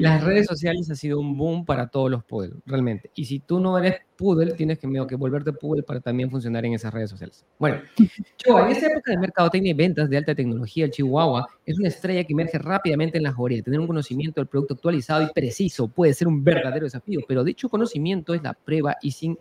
las 0.00 0.22
redes 0.22 0.46
sociales 0.46 0.90
ha 0.90 0.94
sido 0.94 1.20
un 1.20 1.36
boom 1.36 1.64
para 1.64 1.88
todos 1.88 2.10
los 2.10 2.24
poodle, 2.24 2.54
realmente. 2.66 3.10
Y 3.14 3.24
si 3.24 3.40
tú 3.40 3.60
no 3.60 3.78
eres 3.78 3.96
poodle, 4.16 4.52
tienes 4.52 4.78
que, 4.78 4.88
que 5.08 5.16
volverte 5.16 5.52
poodle 5.52 5.82
para 5.82 6.00
también 6.00 6.30
funcionar 6.30 6.64
en 6.64 6.74
esas 6.74 6.92
redes 6.92 7.10
sociales. 7.10 7.44
Bueno, 7.58 7.80
Chihuahua, 8.36 8.66
en 8.66 8.72
esta 8.72 8.86
época 8.86 9.10
de 9.12 9.18
mercadotecnia 9.18 9.70
y 9.70 9.74
ventas 9.74 10.08
de 10.10 10.16
alta 10.16 10.34
tecnología, 10.34 10.84
el 10.84 10.90
Chihuahua 10.90 11.48
es 11.64 11.78
una 11.78 11.88
estrella 11.88 12.24
que 12.24 12.32
emerge 12.32 12.58
rápidamente 12.58 13.18
en 13.18 13.24
la 13.24 13.32
joyería. 13.32 13.62
Tener 13.62 13.80
un 13.80 13.86
conocimiento 13.86 14.40
del 14.40 14.48
producto 14.48 14.74
actualizado 14.74 15.22
y 15.22 15.32
preciso 15.32 15.88
puede 15.88 16.14
ser 16.14 16.28
un 16.28 16.42
verdadero 16.42 16.84
desafío, 16.84 17.20
pero 17.26 17.44
dicho 17.44 17.68
conocimiento 17.68 18.34
es 18.34 18.42
la 18.42 18.54
prueba 18.54 18.96
y 19.02 19.10
sin 19.10 19.38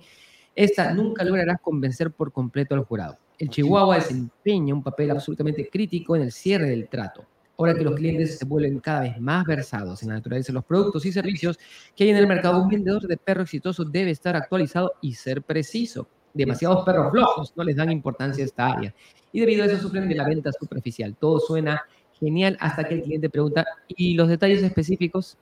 esta 0.55 0.91
nunca 0.91 1.23
lograrás 1.23 1.61
convencer 1.61 2.11
por 2.11 2.31
completo 2.31 2.73
al 2.73 2.83
jurado. 2.83 3.17
El 3.37 3.49
Chihuahua 3.49 3.95
desempeña 3.95 4.73
un 4.73 4.81
papel 4.81 5.11
absolutamente 5.11 5.69
crítico 5.69 6.15
en 6.15 6.23
el 6.23 6.31
cierre 6.31 6.67
del 6.67 6.87
trato 6.89 7.23
ahora 7.57 7.73
que 7.73 7.83
los 7.83 7.95
clientes 7.95 8.37
se 8.37 8.45
vuelven 8.45 8.79
cada 8.79 9.01
vez 9.01 9.19
más 9.19 9.45
versados 9.45 10.03
en 10.03 10.09
la 10.09 10.15
naturaleza 10.15 10.51
de 10.51 10.55
los 10.55 10.65
productos 10.65 11.05
y 11.05 11.11
servicios 11.11 11.57
que 11.95 12.03
hay 12.03 12.11
en 12.11 12.17
el 12.17 12.27
mercado, 12.27 12.61
un 12.61 12.69
vendedor 12.69 13.07
de 13.07 13.17
perro 13.17 13.41
exitoso 13.41 13.83
debe 13.83 14.11
estar 14.11 14.35
actualizado 14.35 14.93
y 15.01 15.13
ser 15.13 15.41
preciso. 15.41 16.07
Demasiados 16.33 16.85
perros 16.85 17.11
flojos 17.11 17.53
no 17.55 17.63
les 17.63 17.75
dan 17.75 17.91
importancia 17.91 18.43
a 18.43 18.45
esta 18.45 18.67
área 18.67 18.93
y 19.31 19.39
debido 19.39 19.63
a 19.63 19.65
eso 19.65 19.77
sufren 19.77 20.07
de 20.07 20.15
la 20.15 20.27
venta 20.27 20.51
superficial. 20.51 21.15
Todo 21.19 21.39
suena 21.39 21.81
genial 22.19 22.57
hasta 22.59 22.83
que 22.83 22.95
el 22.95 23.03
cliente 23.03 23.29
pregunta, 23.29 23.65
¿y 23.87 24.13
los 24.13 24.29
detalles 24.29 24.61
específicos? 24.61 25.37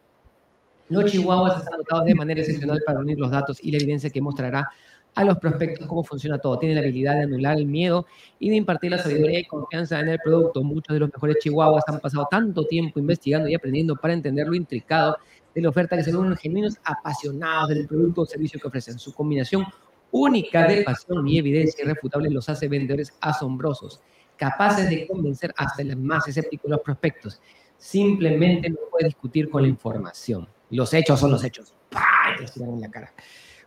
Los 0.88 1.12
chihuahuas 1.12 1.58
están 1.58 1.74
anotados 1.74 2.06
de 2.06 2.16
manera 2.16 2.40
excepcional 2.42 2.82
para 2.86 3.00
unir 3.00 3.20
los 3.20 3.32
datos 3.32 3.58
y 3.62 3.72
la 3.72 3.78
evidencia 3.78 4.10
que 4.10 4.22
mostrará 4.22 4.70
a 5.16 5.24
los 5.24 5.38
prospectos 5.40 5.88
cómo 5.88 6.04
funciona 6.04 6.38
todo. 6.38 6.60
Tiene 6.60 6.76
la 6.76 6.82
habilidad 6.82 7.16
de 7.16 7.24
anular 7.24 7.58
el 7.58 7.66
miedo 7.66 8.06
y 8.38 8.50
de 8.50 8.58
impartir 8.58 8.92
la 8.92 8.98
sabiduría 8.98 9.40
y 9.40 9.46
confianza 9.46 10.00
en 10.00 10.10
el 10.10 10.20
producto. 10.20 10.62
Muchos 10.62 10.94
de 10.94 11.00
los 11.00 11.12
mejores 11.12 11.38
chihuahuas 11.40 11.84
han 11.88 12.00
pasado 12.00 12.28
tanto 12.30 12.66
tiempo 12.66 13.00
investigando 13.00 13.50
y 13.50 13.56
aprendiendo 13.56 13.96
para 13.96 14.14
entender 14.14 14.48
lo 14.48 14.56
intricado 14.56 15.18
de 15.54 15.62
la 15.62 15.70
oferta 15.70 15.96
que 15.96 16.04
se 16.04 16.12
ven 16.12 16.36
genuinos 16.36 16.76
apasionados 16.84 17.70
del 17.70 17.88
producto 17.88 18.22
o 18.22 18.26
servicio 18.26 18.60
que 18.60 18.68
ofrecen. 18.68 19.00
Su 19.00 19.14
combinación 19.14 19.66
única 20.12 20.68
de 20.68 20.84
pasión 20.84 21.28
y 21.28 21.40
evidencia 21.40 21.84
irrefutable 21.84 22.30
los 22.30 22.48
hace 22.50 22.68
vendedores 22.68 23.14
asombrosos, 23.22 24.02
capaces 24.36 24.90
de 24.90 25.08
convencer 25.08 25.54
hasta 25.56 25.82
el 25.82 25.96
más 25.96 26.28
escéptico 26.28 26.68
de 26.68 26.72
los 26.72 26.82
prospectos. 26.82 27.40
Simplemente 27.78 28.70
no 28.70 28.78
puede 28.92 29.06
discutir 29.06 29.50
con 29.50 29.62
la 29.62 29.70
información. 29.70 30.48
Los 30.70 30.94
hechos 30.94 31.20
son 31.20 31.32
los 31.32 31.44
hechos. 31.44 31.74
¡Pah! 31.90 32.36
Te 32.38 32.64
en 32.64 32.82
la 32.82 32.90
cara. 32.90 33.14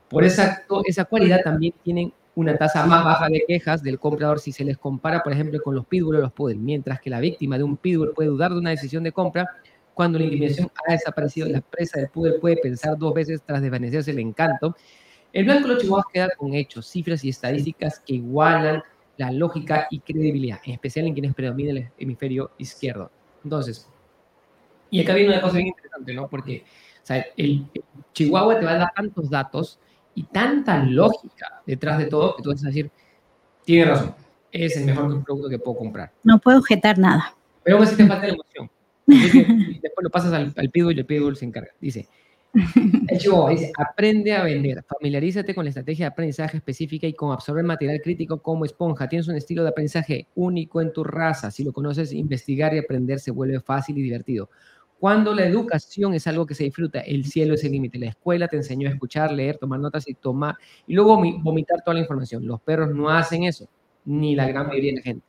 Por 0.09 0.25
esa, 0.25 0.65
esa 0.87 1.05
cualidad 1.05 1.43
también 1.43 1.75
tienen 1.83 2.13
una 2.35 2.57
tasa 2.57 2.87
más 2.87 3.05
baja 3.05 3.29
de 3.29 3.45
quejas 3.47 3.83
del 3.83 3.99
comprador 3.99 4.39
si 4.39 4.53
se 4.53 4.65
les 4.65 4.79
compara, 4.79 5.23
por 5.23 5.33
ejemplo, 5.33 5.61
con 5.61 5.75
los 5.75 5.87
pitbull 5.87 6.17
o 6.17 6.21
los 6.21 6.33
poodle, 6.33 6.57
mientras 6.57 7.01
que 7.01 7.11
la 7.11 7.21
víctima 7.21 7.59
de 7.59 7.65
un 7.65 7.77
pitbull 7.77 8.13
puede 8.13 8.29
dudar 8.29 8.53
de 8.53 8.59
una 8.59 8.71
decisión 8.71 9.03
de 9.03 9.13
compra 9.13 9.49
cuando 9.93 10.19
la 10.19 10.25
intimidación 10.27 10.71
ha 10.87 10.93
desaparecido, 10.93 11.49
la 11.49 11.61
presa 11.61 11.99
del 11.99 12.09
poodle 12.09 12.39
puede 12.39 12.57
pensar 12.59 12.97
dos 12.97 13.13
veces 13.13 13.43
tras 13.45 13.61
desvanecerse 13.61 14.13
el 14.13 14.21
encanto. 14.21 14.77
El 15.33 15.45
blanco 15.45 15.67
de 15.67 15.75
los 15.75 15.83
chihuahuas 15.83 16.07
queda 16.13 16.29
con 16.39 16.55
hechos, 16.55 16.87
cifras 16.87 17.25
y 17.25 17.31
estadísticas 17.31 17.99
que 17.99 18.15
igualan 18.15 18.83
la 19.17 19.33
lógica 19.33 19.89
y 19.91 19.99
credibilidad, 19.99 20.61
en 20.65 20.75
especial 20.75 21.09
en 21.09 21.15
quienes 21.15 21.35
predominan 21.35 21.79
el 21.79 21.91
hemisferio 21.99 22.53
izquierdo. 22.59 23.11
Entonces, 23.43 23.89
y 24.91 25.03
acá 25.03 25.15
viene 25.15 25.31
una 25.33 25.41
cosa 25.41 25.57
bien 25.57 25.67
interesante, 25.67 26.15
¿no? 26.15 26.29
Porque 26.29 26.65
o 27.03 27.07
sea, 27.09 27.27
el 27.37 27.67
chihuahua 28.13 28.61
te 28.61 28.65
va 28.65 28.73
a 28.73 28.79
dar 28.79 28.93
tantos 28.95 29.29
datos 29.29 29.81
y 30.19 30.25
tanta 30.25 30.83
lógica 30.83 31.63
detrás 31.65 31.99
de 31.99 32.07
todo 32.07 32.35
a 32.37 32.67
decir, 32.67 32.91
tiene 33.65 33.85
razón, 33.85 34.17
es 34.51 34.77
el 34.77 34.87
mejor 34.87 35.23
producto 35.23 35.49
que 35.49 35.61
puedo 35.61 35.79
comprar. 35.79 36.11
No 36.25 36.41
puedo 36.41 36.59
objetar 36.59 36.99
nada. 36.99 37.37
Pero 37.63 37.81
así 37.81 37.97
te 37.97 38.05
falta 38.05 38.27
la 38.27 38.33
emoción. 38.33 38.69
después 39.07 40.03
lo 40.03 40.11
pasas 40.11 40.33
al, 40.33 40.53
al 40.57 40.71
pitbull 40.71 40.97
y 40.97 40.99
el 40.99 41.07
pitbull 41.07 41.37
se 41.37 41.45
encarga. 41.45 41.71
Dice, 41.81 42.09
el 43.09 43.19
chihuahua 43.19 43.51
dice, 43.51 43.71
aprende 43.79 44.33
a 44.33 44.43
vender, 44.43 44.83
familiarízate 44.83 45.55
con 45.55 45.65
la 45.65 45.71
estrategia 45.71 46.07
de 46.07 46.13
aprendizaje 46.13 46.57
específica 46.57 47.07
y 47.07 47.13
con 47.13 47.31
absorber 47.31 47.63
material 47.63 48.01
crítico 48.03 48.43
como 48.43 48.65
esponja. 48.65 49.09
Tienes 49.09 49.29
un 49.29 49.37
estilo 49.37 49.63
de 49.63 49.69
aprendizaje 49.69 50.27
único 50.35 50.81
en 50.81 50.93
tu 50.93 51.05
raza. 51.05 51.53
Si 51.53 51.63
lo 51.63 51.73
conoces, 51.73 52.13
investigar 52.13 52.75
y 52.75 52.79
aprender 52.79 53.21
se 53.21 53.31
vuelve 53.31 53.61
fácil 53.61 53.97
y 53.99 54.03
divertido. 54.03 54.51
Cuando 54.99 55.33
la 55.33 55.47
educación 55.47 56.15
es 56.15 56.27
algo 56.27 56.45
que 56.45 56.55
se 56.55 56.65
disfruta, 56.65 57.01
el 57.01 57.25
cielo 57.25 57.55
es 57.55 57.63
el 57.63 57.73
límite. 57.73 57.99
La 57.99 58.09
escuela 58.09 58.49
te 58.49 58.57
enseñó 58.57 58.89
a 58.89 58.93
escuchar, 58.93 59.31
leer, 59.31 59.57
tomar 59.57 59.79
notas 59.79 60.09
y 60.09 60.15
tomar, 60.15 60.57
y 60.87 60.95
luego 60.95 61.17
vomitar 61.41 61.83
toda 61.85 61.95
la 61.95 62.01
información. 62.01 62.45
Los 62.47 62.61
perros 62.61 62.93
no 62.95 63.09
hacen 63.09 63.45
eso, 63.45 63.69
ni 64.05 64.35
la 64.35 64.49
gran 64.49 64.67
mayoría 64.67 64.93
de 64.93 64.97
la 64.97 65.03
gente. 65.03 65.25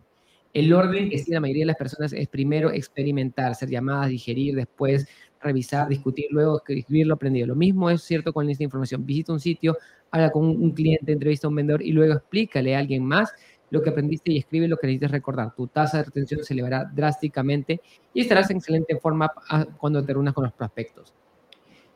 El 0.53 0.73
orden 0.73 1.09
que 1.11 1.17
tiene 1.17 1.35
la 1.35 1.41
mayoría 1.41 1.61
de 1.61 1.67
las 1.67 1.75
personas 1.75 2.11
es 2.13 2.27
primero 2.27 2.71
experimentar, 2.71 3.53
ser 3.53 3.69
llamadas, 3.69 4.09
digerir, 4.09 4.55
después 4.55 5.07
revisar, 5.41 5.87
discutir, 5.87 6.25
luego 6.31 6.61
escribir 6.67 7.05
lo 7.05 7.13
aprendido. 7.13 7.47
Lo 7.47 7.55
mismo 7.55 7.89
es 7.89 8.01
cierto 8.01 8.33
con 8.33 8.49
esta 8.49 8.63
información. 8.63 9.05
Visita 9.05 9.31
un 9.31 9.39
sitio, 9.39 9.77
habla 10.09 10.31
con 10.31 10.45
un 10.45 10.71
cliente, 10.71 11.11
entrevista 11.11 11.47
a 11.47 11.49
un 11.49 11.55
vendedor 11.55 11.81
y 11.83 11.91
luego 11.91 12.15
explícale 12.15 12.75
a 12.75 12.79
alguien 12.79 13.05
más 13.05 13.31
lo 13.71 13.81
que 13.81 13.89
aprendiste 13.89 14.31
y 14.31 14.37
escribe 14.37 14.67
lo 14.67 14.77
que 14.77 14.87
necesitas 14.87 15.11
recordar. 15.11 15.53
Tu 15.55 15.67
tasa 15.67 15.97
de 15.97 16.03
retención 16.05 16.43
se 16.43 16.53
elevará 16.53 16.89
drásticamente 16.91 17.81
y 18.13 18.21
estarás 18.21 18.49
en 18.49 18.57
excelente 18.57 18.97
forma 18.97 19.31
cuando 19.77 20.03
te 20.03 20.13
reúnas 20.13 20.33
con 20.33 20.43
los 20.43 20.53
prospectos. 20.53 21.13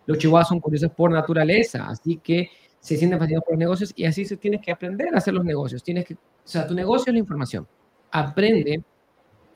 Los 0.05 0.17
chihuahuas 0.17 0.47
son 0.47 0.59
curiosos 0.59 0.91
por 0.91 1.11
naturaleza, 1.11 1.87
así 1.87 2.17
que 2.17 2.49
se 2.79 2.97
sienten 2.97 3.17
fascinados 3.17 3.45
por 3.45 3.53
los 3.53 3.59
negocios 3.59 3.93
y 3.95 4.05
así 4.05 4.25
tienes 4.37 4.61
que 4.61 4.71
aprender 4.71 5.13
a 5.13 5.17
hacer 5.17 5.33
los 5.33 5.45
negocios. 5.45 5.81
Tienes 5.81 6.05
que, 6.05 6.15
o 6.15 6.17
sea, 6.43 6.67
tu 6.67 6.73
negocio 6.73 7.11
es 7.11 7.13
la 7.13 7.19
información. 7.19 7.67
Aprende 8.11 8.83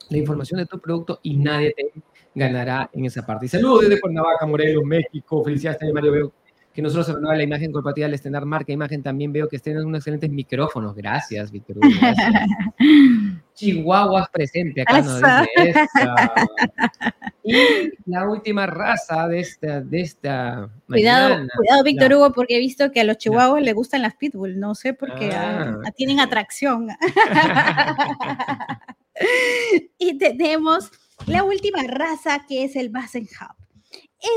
la 0.08 0.16
información 0.16 0.58
de 0.60 0.66
tu 0.66 0.78
producto 0.78 1.20
y 1.22 1.36
nadie 1.36 1.74
te 1.76 1.92
ganará 2.34 2.88
en 2.92 3.04
esa 3.04 3.26
parte. 3.26 3.48
Saludos 3.48 3.82
desde 3.82 4.00
Cuernavaca, 4.00 4.46
Morelos, 4.46 4.84
México. 4.84 5.44
Felicidades, 5.44 5.92
Mario. 5.92 6.12
Veo 6.12 6.32
que 6.72 6.82
nosotros 6.82 7.06
se 7.06 7.14
la 7.20 7.42
imagen 7.42 7.72
corporativa 7.72 8.06
al 8.06 8.14
estrenar 8.14 8.44
marca 8.44 8.72
imagen. 8.72 9.02
También 9.02 9.32
veo 9.32 9.48
que 9.48 9.56
estén 9.56 9.76
unos 9.78 9.98
excelentes 9.98 10.30
micrófonos. 10.30 10.94
Gracias, 10.94 11.50
Víctor. 11.50 11.78
Chihuahuas 13.54 14.28
presente 14.30 14.82
acá. 14.82 15.02
¿no? 15.02 15.18
Y 17.50 17.92
la 18.04 18.28
última 18.28 18.66
raza 18.66 19.26
de 19.26 19.40
esta, 19.40 19.80
de 19.80 20.02
esta 20.02 20.68
Cuidado, 20.86 21.46
cuidado, 21.56 21.82
Víctor 21.82 22.12
Hugo, 22.12 22.32
porque 22.32 22.56
he 22.56 22.58
visto 22.58 22.92
que 22.92 23.00
a 23.00 23.04
los 23.04 23.16
chihuahuas 23.16 23.62
les 23.62 23.74
gustan 23.74 24.02
las 24.02 24.16
pitbull. 24.16 24.60
No 24.60 24.74
sé 24.74 24.92
por 24.92 25.14
qué 25.14 25.30
ah. 25.32 25.78
Ah, 25.86 25.90
tienen 25.92 26.20
atracción. 26.20 26.88
y 29.98 30.18
tenemos 30.18 30.90
la 31.26 31.42
última 31.42 31.82
raza 31.84 32.44
que 32.46 32.64
es 32.64 32.76
el 32.76 32.90
Bassenhaup. 32.90 33.56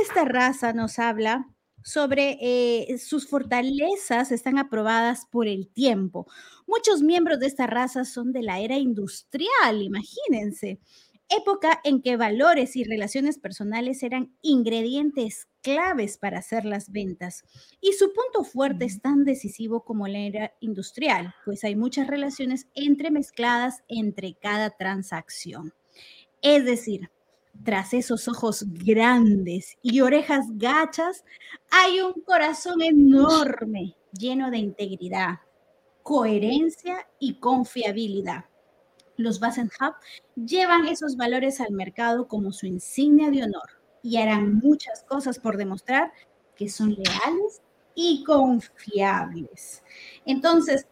Esta 0.01 0.23
raza 0.23 0.71
nos 0.71 0.97
habla 0.97 1.49
sobre 1.83 2.37
eh, 2.41 2.97
sus 2.97 3.27
fortalezas 3.27 4.31
están 4.31 4.57
aprobadas 4.57 5.25
por 5.31 5.47
el 5.47 5.67
tiempo. 5.67 6.27
Muchos 6.67 7.01
miembros 7.01 7.39
de 7.39 7.47
esta 7.47 7.67
raza 7.67 8.05
son 8.05 8.31
de 8.31 8.43
la 8.43 8.59
era 8.59 8.77
industrial, 8.77 9.81
imagínense. 9.81 10.79
época 11.29 11.79
en 11.85 12.01
que 12.01 12.17
valores 12.17 12.75
y 12.75 12.83
relaciones 12.83 13.37
personales 13.37 14.03
eran 14.03 14.35
ingredientes 14.41 15.47
claves 15.61 16.17
para 16.17 16.39
hacer 16.39 16.65
las 16.65 16.91
ventas. 16.91 17.43
Y 17.79 17.93
su 17.93 18.11
punto 18.13 18.43
fuerte 18.43 18.85
es 18.85 19.01
tan 19.01 19.23
decisivo 19.23 19.85
como 19.85 20.07
la 20.07 20.19
era 20.19 20.53
industrial, 20.59 21.33
pues 21.45 21.63
hay 21.63 21.75
muchas 21.75 22.07
relaciones 22.07 22.67
entremezcladas 22.75 23.83
entre 23.87 24.33
cada 24.33 24.71
transacción. 24.71 25.73
Es 26.41 26.65
decir, 26.65 27.09
tras 27.63 27.93
esos 27.93 28.27
ojos 28.27 28.65
grandes 28.67 29.77
y 29.81 30.01
orejas 30.01 30.45
gachas, 30.53 31.23
hay 31.69 32.01
un 32.01 32.13
corazón 32.23 32.81
enorme, 32.81 33.95
lleno 34.11 34.51
de 34.51 34.57
integridad, 34.57 35.39
coherencia 36.03 37.07
y 37.19 37.35
confiabilidad 37.35 38.45
los 39.21 39.39
Hub 39.39 39.95
llevan 40.35 40.87
esos 40.87 41.15
valores 41.15 41.61
al 41.61 41.71
mercado 41.71 42.27
como 42.27 42.51
su 42.51 42.65
insignia 42.65 43.29
de 43.29 43.43
honor 43.43 43.79
y 44.03 44.17
harán 44.17 44.55
muchas 44.55 45.03
cosas 45.03 45.39
por 45.39 45.57
demostrar 45.57 46.11
que 46.55 46.69
son 46.69 46.89
leales 46.89 47.61
y 47.95 48.23
confiables. 48.23 49.83
Entonces, 50.25 50.87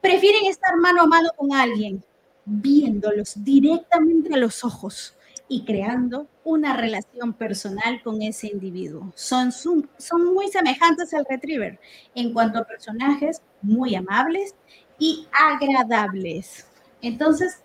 prefieren 0.00 0.46
estar 0.46 0.76
mano 0.76 1.02
a 1.02 1.06
mano 1.06 1.30
con 1.36 1.52
alguien, 1.52 2.04
viéndolos 2.44 3.34
directamente 3.44 4.34
a 4.34 4.38
los 4.38 4.64
ojos 4.64 5.14
y 5.48 5.64
creando 5.64 6.28
una 6.44 6.76
relación 6.76 7.32
personal 7.32 8.02
con 8.02 8.22
ese 8.22 8.48
individuo. 8.48 9.12
Son, 9.14 9.50
son 9.50 10.34
muy 10.34 10.48
semejantes 10.48 11.14
al 11.14 11.26
retriever 11.28 11.80
en 12.14 12.32
cuanto 12.32 12.58
a 12.58 12.64
personajes 12.64 13.42
muy 13.62 13.94
amables 13.94 14.54
y 14.98 15.26
agradables. 15.32 16.66
Entonces, 17.00 17.62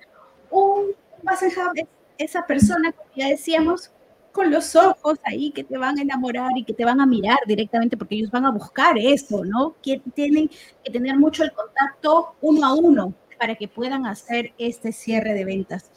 un 0.49 0.91
Bassenhab 1.23 1.71
es 1.75 1.87
esa 2.17 2.45
persona, 2.45 2.91
como 2.91 3.09
ya 3.15 3.27
decíamos, 3.27 3.91
con 4.31 4.49
los 4.49 4.75
ojos 4.75 5.19
ahí 5.23 5.51
que 5.51 5.63
te 5.63 5.77
van 5.77 5.97
a 5.99 6.01
enamorar 6.01 6.51
y 6.55 6.63
que 6.63 6.73
te 6.73 6.85
van 6.85 6.99
a 6.99 7.05
mirar 7.05 7.37
directamente 7.45 7.95
porque 7.95 8.15
ellos 8.15 8.31
van 8.31 8.45
a 8.45 8.51
buscar 8.51 8.97
eso, 8.97 9.45
¿no? 9.45 9.75
Que 9.81 10.01
tienen 10.15 10.49
que 10.83 10.91
tener 10.91 11.17
mucho 11.17 11.43
el 11.43 11.51
contacto 11.51 12.35
uno 12.41 12.65
a 12.65 12.73
uno 12.73 13.13
para 13.43 13.55
que 13.55 13.67
puedan 13.67 14.05
hacer 14.05 14.53
este 14.57 14.93
cierre 14.93 15.33
de 15.33 15.43
ventas. 15.43 15.91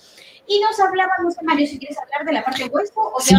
Y 0.48 0.58
nos 0.58 0.80
hablaba, 0.80 1.12
no 1.22 1.30
sé, 1.30 1.44
Mario, 1.44 1.68
si 1.68 1.78
quieres 1.78 1.96
hablar 1.96 2.26
de 2.26 2.32
la 2.32 2.44
parte 2.44 2.64
hueso 2.64 2.94
o 2.96 3.20
sí. 3.20 3.36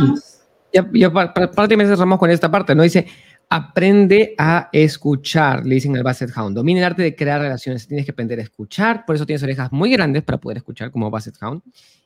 ya, 0.72 0.89
ya 0.93 1.12
prácticamente 1.12 1.91
cerramos 1.91 2.17
con 2.17 2.32
esta 2.32 2.50
parte, 2.50 2.74
¿no? 2.74 2.84
Dice, 2.84 3.06
Aprende 3.50 4.34
a 4.38 4.70
escuchar, 4.72 5.65
le 5.65 5.76
dicen 5.76 5.96
al 5.98 6.04
Basset 6.04 6.32
Hound. 6.38 6.56
Domina 6.56 6.80
el 6.80 6.86
arte 6.86 7.02
de 7.02 7.15
crear 7.17 7.41
relaciones. 7.41 7.86
Tienes 7.86 8.06
que 8.06 8.12
aprender 8.12 8.39
a 8.39 8.43
escuchar, 8.43 9.06
por 9.06 9.15
eso 9.15 9.26
tienes 9.26 9.43
orejas 9.43 9.74
muy 9.74 9.91
grandes 9.91 10.24
para 10.24 10.38
poder 10.38 10.58
escuchar 10.58 10.89
como 10.89 11.12
Basset 11.12 11.36
Hound. 11.41 11.62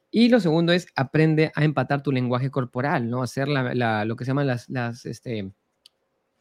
Y 0.10 0.30
lo 0.30 0.40
segundo 0.40 0.74
es 0.74 0.88
aprende 0.96 1.52
a 1.54 1.64
empatar 1.64 2.02
tu 2.02 2.12
lenguaje 2.12 2.50
corporal, 2.50 3.10
¿no? 3.10 3.22
Hacer 3.22 3.48
lo 3.48 4.16
que 4.16 4.26
se 4.26 4.30
llaman 4.30 4.48
las, 4.48 4.70
las 4.70 5.06
este, 5.06 5.52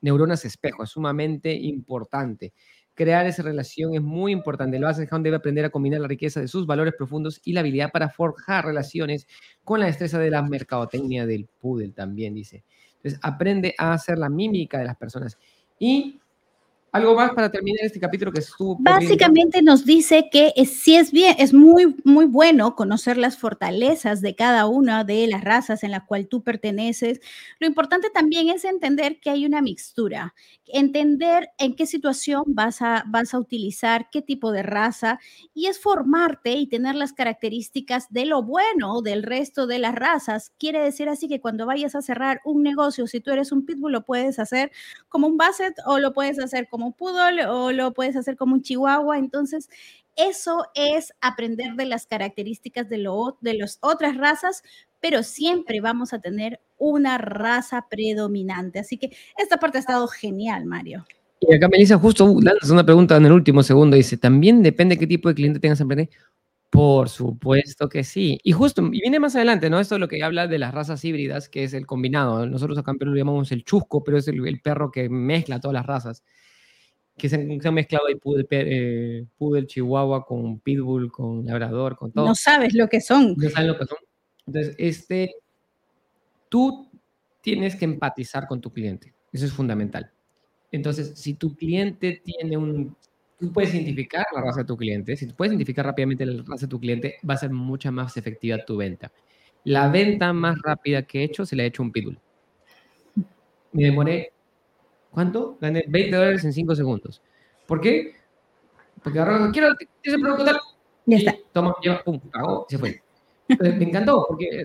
neuronas 0.00 0.44
espejo. 0.46 0.84
Es 0.84 0.90
sumamente 0.90 1.52
importante. 1.52 2.54
Crear 2.94 3.26
esa 3.26 3.42
relación 3.42 3.94
es 3.94 4.02
muy 4.02 4.32
importante. 4.32 4.76
El 4.76 4.82
Basset 4.84 5.10
debe 5.10 5.36
aprender 5.36 5.64
a 5.64 5.70
combinar 5.70 6.00
la 6.00 6.08
riqueza 6.08 6.40
de 6.40 6.48
sus 6.48 6.66
valores 6.66 6.94
profundos 6.96 7.40
y 7.44 7.52
la 7.52 7.60
habilidad 7.60 7.90
para 7.92 8.10
forjar 8.10 8.66
relaciones 8.66 9.26
con 9.64 9.80
la 9.80 9.86
destreza 9.86 10.18
de 10.18 10.30
la 10.30 10.42
mercadotecnia 10.42 11.24
del 11.26 11.46
poodle 11.60 11.92
también, 11.92 12.34
dice. 12.34 12.64
Entonces, 12.96 13.18
aprende 13.22 13.74
a 13.78 13.94
hacer 13.94 14.18
la 14.18 14.28
mímica 14.28 14.78
de 14.78 14.84
las 14.84 14.96
personas. 14.96 15.38
Y 15.78 16.20
algo 16.92 17.14
más 17.14 17.32
para 17.32 17.50
terminar 17.50 17.84
este 17.84 18.00
capítulo 18.00 18.32
que 18.32 18.40
estuvo. 18.40 18.76
Básicamente 18.80 19.62
nos 19.62 19.84
dice 19.84 20.28
que 20.30 20.52
si 20.66 20.96
es 20.96 21.12
bien, 21.12 21.36
es 21.38 21.54
muy, 21.54 21.96
muy 22.04 22.26
bueno 22.26 22.74
conocer 22.74 23.16
las 23.16 23.38
fortalezas 23.38 24.20
de 24.20 24.34
cada 24.34 24.66
una 24.66 25.04
de 25.04 25.26
las 25.26 25.42
razas 25.44 25.84
en 25.84 25.92
la 25.92 26.04
cual 26.04 26.26
tú 26.26 26.42
perteneces. 26.42 27.20
Lo 27.58 27.66
importante 27.66 28.10
también 28.10 28.48
es 28.48 28.64
entender 28.64 29.20
que 29.20 29.30
hay 29.30 29.46
una 29.46 29.62
mixtura, 29.62 30.34
entender 30.66 31.50
en 31.58 31.74
qué 31.74 31.86
situación 31.86 32.44
vas 32.46 32.82
a, 32.82 33.04
vas 33.06 33.34
a 33.34 33.38
utilizar 33.38 34.08
qué 34.10 34.22
tipo 34.22 34.52
de 34.52 34.62
raza 34.62 35.20
y 35.54 35.66
es 35.66 35.78
formarte 35.78 36.52
y 36.52 36.66
tener 36.66 36.94
las 36.94 37.12
características 37.12 38.10
de 38.10 38.26
lo 38.26 38.42
bueno 38.42 39.02
del 39.02 39.22
resto 39.22 39.66
de 39.66 39.78
las 39.78 39.94
razas. 39.94 40.52
Quiere 40.58 40.80
decir 40.80 41.08
así 41.08 41.28
que 41.28 41.40
cuando 41.40 41.66
vayas 41.66 41.94
a 41.94 42.02
cerrar 42.02 42.40
un 42.44 42.62
negocio, 42.62 43.06
si 43.06 43.20
tú 43.20 43.30
eres 43.30 43.52
un 43.52 43.64
pitbull, 43.64 43.92
lo 43.92 44.04
puedes 44.04 44.38
hacer 44.38 44.72
como 45.08 45.26
un 45.26 45.36
basset 45.36 45.74
o 45.86 45.98
lo 45.98 46.12
puedes 46.12 46.38
hacer 46.38 46.68
como 46.68 46.79
como 46.80 46.96
poodle 46.96 47.46
o 47.46 47.72
lo 47.72 47.92
puedes 47.92 48.16
hacer 48.16 48.36
como 48.36 48.54
un 48.54 48.62
chihuahua. 48.62 49.18
Entonces, 49.18 49.68
eso 50.16 50.66
es 50.74 51.12
aprender 51.20 51.74
de 51.74 51.84
las 51.84 52.06
características 52.06 52.88
de, 52.88 52.98
lo, 52.98 53.36
de 53.42 53.54
las 53.54 53.78
otras 53.82 54.16
razas, 54.16 54.62
pero 55.00 55.22
siempre 55.22 55.80
vamos 55.80 56.12
a 56.12 56.20
tener 56.20 56.60
una 56.78 57.18
raza 57.18 57.86
predominante. 57.90 58.78
Así 58.78 58.96
que 58.96 59.10
esta 59.36 59.58
parte 59.58 59.78
ha 59.78 59.80
estado 59.80 60.08
genial, 60.08 60.64
Mario. 60.64 61.04
Y 61.40 61.54
acá 61.54 61.68
Melissa 61.68 61.98
justo 61.98 62.34
lanza 62.40 62.72
una 62.72 62.84
pregunta 62.84 63.16
en 63.16 63.26
el 63.26 63.32
último 63.32 63.62
segundo. 63.62 63.96
Dice, 63.96 64.16
¿también 64.16 64.62
depende 64.62 64.98
qué 64.98 65.06
tipo 65.06 65.28
de 65.28 65.34
cliente 65.34 65.60
tengas 65.60 65.80
en 65.80 65.84
emprender? 65.84 66.10
Por 66.70 67.08
supuesto 67.08 67.88
que 67.88 68.04
sí. 68.04 68.38
Y 68.42 68.52
justo, 68.52 68.82
y 68.92 69.00
viene 69.00 69.18
más 69.18 69.34
adelante, 69.36 69.68
¿no? 69.68 69.80
Esto 69.80 69.96
es 69.96 70.00
lo 70.00 70.08
que 70.08 70.22
habla 70.22 70.46
de 70.46 70.58
las 70.58 70.72
razas 70.72 71.04
híbridas, 71.04 71.48
que 71.48 71.64
es 71.64 71.74
el 71.74 71.86
combinado. 71.86 72.46
Nosotros 72.46 72.78
acá 72.78 72.92
en 72.92 73.08
lo 73.08 73.16
llamamos 73.16 73.52
el 73.52 73.64
chusco, 73.64 74.04
pero 74.04 74.18
es 74.18 74.28
el 74.28 74.60
perro 74.62 74.90
que 74.90 75.08
mezcla 75.08 75.60
todas 75.60 75.74
las 75.74 75.86
razas 75.86 76.22
que 77.20 77.28
se, 77.28 77.36
han 77.36 77.74
mezclado 77.74 78.06
ahí 78.06 78.14
poodle, 78.14 78.46
eh, 78.50 79.26
chihuahua 79.66 80.24
con 80.24 80.58
pitbull, 80.60 81.12
con 81.12 81.44
labrador, 81.44 81.96
con 81.96 82.10
todo. 82.10 82.26
No 82.26 82.34
sabes 82.34 82.74
lo 82.74 82.88
que 82.88 83.00
son. 83.00 83.34
No 83.36 83.50
sabes 83.50 83.68
lo 83.68 83.78
que 83.78 83.86
son. 83.86 83.98
Entonces, 84.46 84.74
este, 84.78 85.34
tú 86.48 86.88
tienes 87.42 87.76
que 87.76 87.84
empatizar 87.84 88.46
con 88.46 88.60
tu 88.60 88.72
cliente. 88.72 89.12
Eso 89.32 89.46
es 89.46 89.52
fundamental. 89.52 90.10
Entonces, 90.72 91.12
si 91.14 91.34
tu 91.34 91.54
cliente 91.54 92.22
tiene 92.24 92.56
un... 92.56 92.96
Tú 93.38 93.52
puedes 93.52 93.74
identificar 93.74 94.26
la 94.34 94.42
raza 94.42 94.60
de 94.60 94.66
tu 94.66 94.76
cliente. 94.76 95.16
Si 95.16 95.26
tú 95.26 95.34
puedes 95.34 95.52
identificar 95.52 95.86
rápidamente 95.86 96.26
la 96.26 96.42
raza 96.42 96.66
de 96.66 96.70
tu 96.70 96.80
cliente, 96.80 97.16
va 97.28 97.34
a 97.34 97.38
ser 97.38 97.50
mucha 97.50 97.90
más 97.90 98.16
efectiva 98.16 98.64
tu 98.64 98.76
venta. 98.76 99.10
La 99.64 99.88
venta 99.88 100.32
más 100.32 100.60
rápida 100.62 101.02
que 101.02 101.20
he 101.20 101.24
hecho 101.24 101.46
se 101.46 101.56
la 101.56 101.62
he 101.62 101.66
hecho 101.66 101.82
un 101.82 101.92
pitbull. 101.92 102.18
Me 103.72 103.84
demoré 103.84 104.32
¿Cuánto? 105.10 105.58
Gané 105.60 105.84
20 105.88 106.16
dólares 106.16 106.44
en 106.44 106.52
5 106.52 106.74
segundos. 106.74 107.20
¿Por 107.66 107.80
qué? 107.80 108.14
Porque 109.02 109.18
ahora 109.18 109.50
quiero 109.52 109.74
ese 110.02 110.18
producto 110.18 110.44
tal. 110.44 110.60
Ya 111.06 111.16
está. 111.16 111.34
Toma, 111.52 111.74
lleva, 111.82 112.02
pum, 112.04 112.20
cagó, 112.30 112.66
se 112.68 112.78
fue. 112.78 113.02
me 113.48 113.84
encantó, 113.84 114.24
porque, 114.28 114.64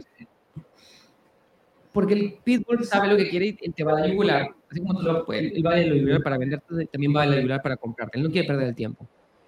porque 1.91 2.13
el 2.13 2.37
pitbull 2.43 2.83
sabe 2.83 3.07
lo 3.07 3.17
que 3.17 3.29
quiere 3.29 3.57
y 3.59 3.71
te 3.71 3.83
va 3.83 3.97
a 3.99 4.07
yugular. 4.07 4.49
Así 4.69 4.79
como 4.81 4.99
tú 4.99 5.05
lo, 5.05 5.31
él, 5.33 5.53
él 5.55 5.65
va 5.65 5.73
a 5.73 5.81
yugular 5.81 6.21
para 6.21 6.37
venderte, 6.37 6.85
también 6.87 7.15
va 7.15 7.23
a 7.23 7.35
yugular 7.35 7.61
para 7.61 7.77
comprarte. 7.77 8.17
Él 8.17 8.23
no 8.23 8.31
quiere 8.31 8.47
perder 8.47 8.67
el 8.67 8.75
tiempo. 8.75 9.07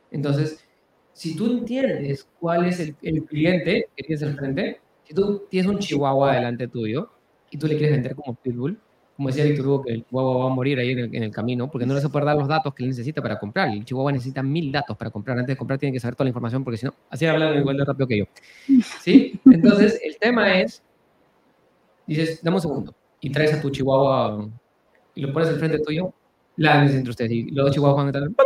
Entonces, 0.10 0.64
si 1.14 1.36
tú 1.36 1.46
entiendes 1.52 2.28
cuál 2.40 2.66
es 2.66 2.80
el, 2.80 2.96
el 3.02 3.24
cliente 3.26 3.90
que 3.96 4.04
tienes 4.04 4.24
al 4.24 4.36
frente, 4.36 4.80
si 5.04 5.14
tú 5.14 5.46
tienes 5.50 5.70
un 5.70 5.80
chihuahua 5.80 6.36
delante 6.36 6.68
tuyo 6.68 7.10
y 7.52 7.58
tú 7.58 7.68
le 7.68 7.78
quieres 7.78 7.96
vender 7.96 8.16
como 8.16 8.36
pitbull, 8.36 8.80
como 9.18 9.30
decía 9.30 9.46
Víctor 9.46 9.68
Hugo, 9.68 9.84
que 9.84 9.94
el 9.94 10.06
Chihuahua 10.06 10.46
va 10.46 10.52
a 10.52 10.54
morir 10.54 10.78
ahí 10.78 10.92
en 10.92 11.24
el, 11.24 11.32
camino, 11.32 11.72
porque 11.72 11.88
no 11.88 11.96
le 11.96 12.02
se 12.02 12.10
puede 12.10 12.24
dar 12.24 12.38
los 12.38 12.48
datos 12.48 12.72
que 12.76 12.84
él 12.84 12.90
necesita 12.90 13.20
para 13.20 13.40
comprar. 13.40 13.68
El 13.70 13.84
Chihuahua 13.84 14.12
necesita 14.12 14.44
mil 14.44 14.72
datos 14.72 14.96
para 14.96 15.10
comprar. 15.10 15.40
Antes 15.40 15.56
de 15.56 15.58
comprar 15.58 15.80
tiene 15.80 15.92
que 15.92 16.00
saber 16.00 16.14
toda 16.14 16.26
la 16.26 16.30
información, 16.30 16.64
porque 16.64 16.78
si 16.78 16.86
no, 16.86 16.94
así 17.10 17.26
habla 17.26 17.56
igual 17.56 17.78
de 17.78 17.84
rápido 17.84 18.08
que 18.08 18.18
yo. 18.20 18.26
¿Sí? 19.02 19.40
Entonces, 19.46 20.00
el 20.04 20.18
tema 20.20 20.60
es, 20.60 20.84
dices, 22.06 22.44
dame 22.44 22.58
un 22.58 22.62
segundo, 22.62 22.96
y 23.20 23.32
traes 23.32 23.56
a 23.56 23.62
tu 23.62 23.72
Chihuahua 23.72 24.48
y 25.16 25.22
lo 25.22 25.34
pones 25.34 25.50
al 25.50 25.58
frente 25.58 25.80
tuyo, 25.80 26.14
la 26.58 26.86
entre 26.86 27.10
ustedes, 27.10 27.32
y 27.32 27.50
los 27.50 27.66
dos 27.66 27.74
Chihuahuas 27.74 27.98
van 27.98 28.06
a 28.06 28.10
estar 28.10 28.46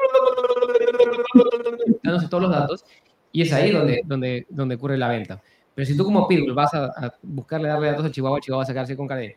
dándose 2.02 2.30
todos 2.30 2.44
los 2.44 2.52
datos, 2.52 2.86
y 3.34 3.42
es 3.42 3.52
ahí 3.52 3.72
donde, 3.72 4.04
donde, 4.06 4.48
donde 4.50 4.76
ocurre 4.76 4.98
la 4.98 5.10
venta. 5.10 5.42
Pero 5.76 5.86
si 5.86 5.98
tú 5.98 6.06
como 6.06 6.30
Pitbull 6.30 6.54
vas 6.54 6.74
a, 6.74 6.86
a 6.86 7.14
buscarle 7.22 7.68
darle 7.68 7.88
datos 7.88 8.06
al 8.06 8.12
Chihuahua, 8.14 8.38
el 8.38 8.44
Chihuahua 8.44 8.62
va 8.62 8.64
a 8.64 8.68
sacarse 8.68 8.96
con 8.96 9.06
cadena 9.06 9.36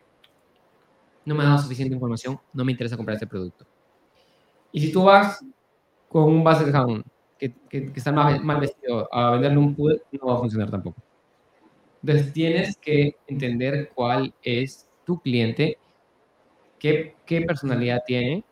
no 1.25 1.35
me 1.35 1.43
ha 1.43 1.47
dado 1.47 1.59
suficiente 1.59 1.93
información, 1.93 2.39
no 2.53 2.63
me 2.63 2.71
interesa 2.71 2.95
comprar 2.95 3.15
este 3.15 3.27
producto. 3.27 3.65
Y 4.71 4.81
si 4.81 4.91
tú 4.91 5.03
vas 5.03 5.43
con 6.07 6.23
un 6.23 6.43
Basset 6.43 6.73
Hound 6.73 7.03
que, 7.37 7.53
que, 7.69 7.91
está 7.95 8.11
mal, 8.11 8.43
mal, 8.43 8.59
vestido 8.59 9.09
a 9.13 9.31
venderle 9.31 9.57
un 9.57 9.75
pool, 9.75 10.01
no 10.11 10.27
va 10.27 10.35
a 10.35 10.39
funcionar 10.39 10.69
tampoco. 10.69 11.01
Entonces 12.01 12.31
tienes 12.33 12.77
que 12.77 13.15
entender 13.27 13.91
cuál 13.93 14.33
es 14.43 14.87
tu 15.05 15.19
cliente, 15.19 15.77
qué 16.79 17.15
personalidad 17.47 18.03
tiene 18.05 18.43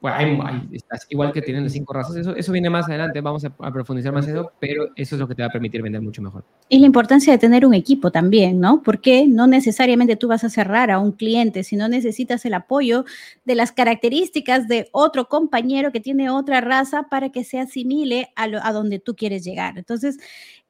bueno, 0.00 0.16
hay, 0.46 0.80
igual 1.10 1.32
que 1.32 1.42
tienen 1.42 1.64
las 1.64 1.72
cinco 1.72 1.92
razas, 1.92 2.16
eso, 2.16 2.34
eso 2.34 2.52
viene 2.52 2.70
más 2.70 2.88
adelante, 2.88 3.20
vamos 3.20 3.44
a, 3.44 3.50
profundizar 3.50 4.12
más 4.12 4.26
en 4.26 4.36
eso, 4.36 4.52
pero 4.58 4.88
eso 4.96 5.14
es 5.14 5.20
lo 5.20 5.28
que 5.28 5.34
te 5.34 5.42
va 5.42 5.48
a 5.48 5.52
permitir 5.52 5.82
vender 5.82 6.00
mucho 6.00 6.22
mejor. 6.22 6.42
Y 6.70 6.78
la 6.78 6.86
importancia 6.86 7.32
de 7.32 7.38
tener 7.38 7.66
un 7.66 7.74
equipo 7.74 8.10
también, 8.10 8.60
¿no? 8.60 8.82
Porque 8.82 9.26
no 9.26 9.46
necesariamente 9.46 10.16
tú 10.16 10.28
vas 10.28 10.42
a 10.42 10.48
cerrar 10.48 10.90
a 10.90 10.98
un 10.98 11.12
cliente, 11.12 11.64
sino 11.64 11.86
necesitas 11.88 12.44
el 12.46 12.54
apoyo 12.54 13.04
de 13.44 13.54
las 13.54 13.72
características 13.72 14.68
de 14.68 14.88
otro 14.92 15.28
compañero 15.28 15.92
que 15.92 16.00
tiene 16.00 16.30
otra 16.30 16.62
raza 16.62 17.08
para 17.10 17.30
que 17.30 17.44
se 17.44 17.58
asimile 17.58 18.32
a, 18.36 18.44
a 18.44 18.72
donde 18.72 19.00
tú 19.00 19.14
quieres 19.14 19.44
llegar. 19.44 19.76
Entonces, 19.76 20.18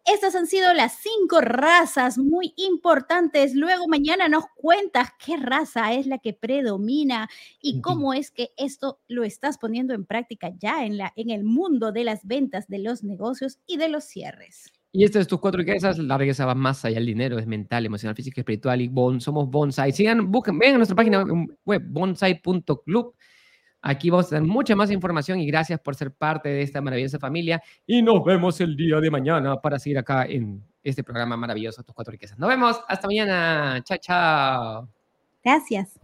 Estas 0.07 0.35
han 0.35 0.47
sido 0.47 0.73
las 0.75 0.99
cinco 0.99 1.41
razas 1.41 2.19
muy 2.19 2.53
importantes. 2.57 3.55
Luego 3.55 3.87
mañana 3.87 4.29
nos 4.29 4.45
cuentas 4.57 5.11
qué 5.25 5.37
raza 5.37 5.93
es 5.93 6.07
la 6.07 6.19
que 6.19 6.33
predomina 6.33 7.29
y 7.61 7.81
cómo 7.81 8.15
es 8.15 8.31
que 8.31 8.51
esto 8.57 9.01
lo 9.09 9.25
estás 9.25 9.59
poniendo 9.59 9.95
en 9.95 10.07
práctica 10.07 10.51
ya 10.59 10.85
en, 10.85 10.99
la, 10.99 11.13
en 11.17 11.31
el 11.31 11.45
mundo 11.45 11.93
de 11.93 12.05
las 12.05 12.27
ventas, 12.27 12.67
de 12.69 12.79
los 12.79 13.05
negocios 13.05 13.59
y 13.67 13.77
de 13.77 13.89
los 13.89 14.05
cierres. 14.05 14.73
Y 14.93 15.05
estas 15.05 15.29
tus 15.29 15.39
cuatro 15.39 15.59
riquezas, 15.59 15.99
la 15.99 16.19
riqueza 16.19 16.47
va 16.47 16.55
más 16.55 16.85
allá 16.85 16.97
del 16.97 17.07
dinero, 17.07 17.39
es 17.39 17.47
mental, 17.47 17.87
emocional, 17.87 18.17
física, 18.17 18.41
espiritual 18.41 18.81
y 18.81 18.89
bon, 18.89 19.21
somos 19.21 19.49
bonsai. 19.49 19.93
Sigan, 19.93 20.33
busquen, 20.33 20.59
vean 20.59 20.75
a 20.75 20.79
nuestra 20.79 20.97
página 20.97 21.25
web 21.65 21.83
bonsai.club 21.87 23.15
Aquí 23.83 24.11
vamos 24.11 24.27
a 24.27 24.31
tener 24.31 24.43
mucha 24.45 24.77
más 24.77 24.91
información 24.91 25.41
y 25.41 25.47
gracias 25.47 25.81
por 25.81 25.95
ser 25.95 26.13
parte 26.13 26.49
de 26.49 26.63
esta 26.63 26.81
maravillosa 26.81 27.19
familia. 27.19 27.63
Y 27.87 28.03
nos 28.03 28.25
vemos 28.25 28.61
el 28.61 28.77
día 28.77 29.01
de 29.01 29.11
mañana 29.11 29.61
para 29.61 29.79
seguir 29.79 29.99
acá 29.99 30.25
en 30.27 30.63
este 30.83 31.05
programa 31.05 31.37
maravilloso, 31.37 31.83
Tus 31.83 31.95
Cuatro 31.95 32.13
Riquezas. 32.13 32.39
Nos 32.39 32.49
vemos. 32.49 32.81
Hasta 32.89 33.07
mañana. 33.07 33.83
Chao, 33.85 33.99
chao. 33.99 34.89
Gracias. 35.45 36.00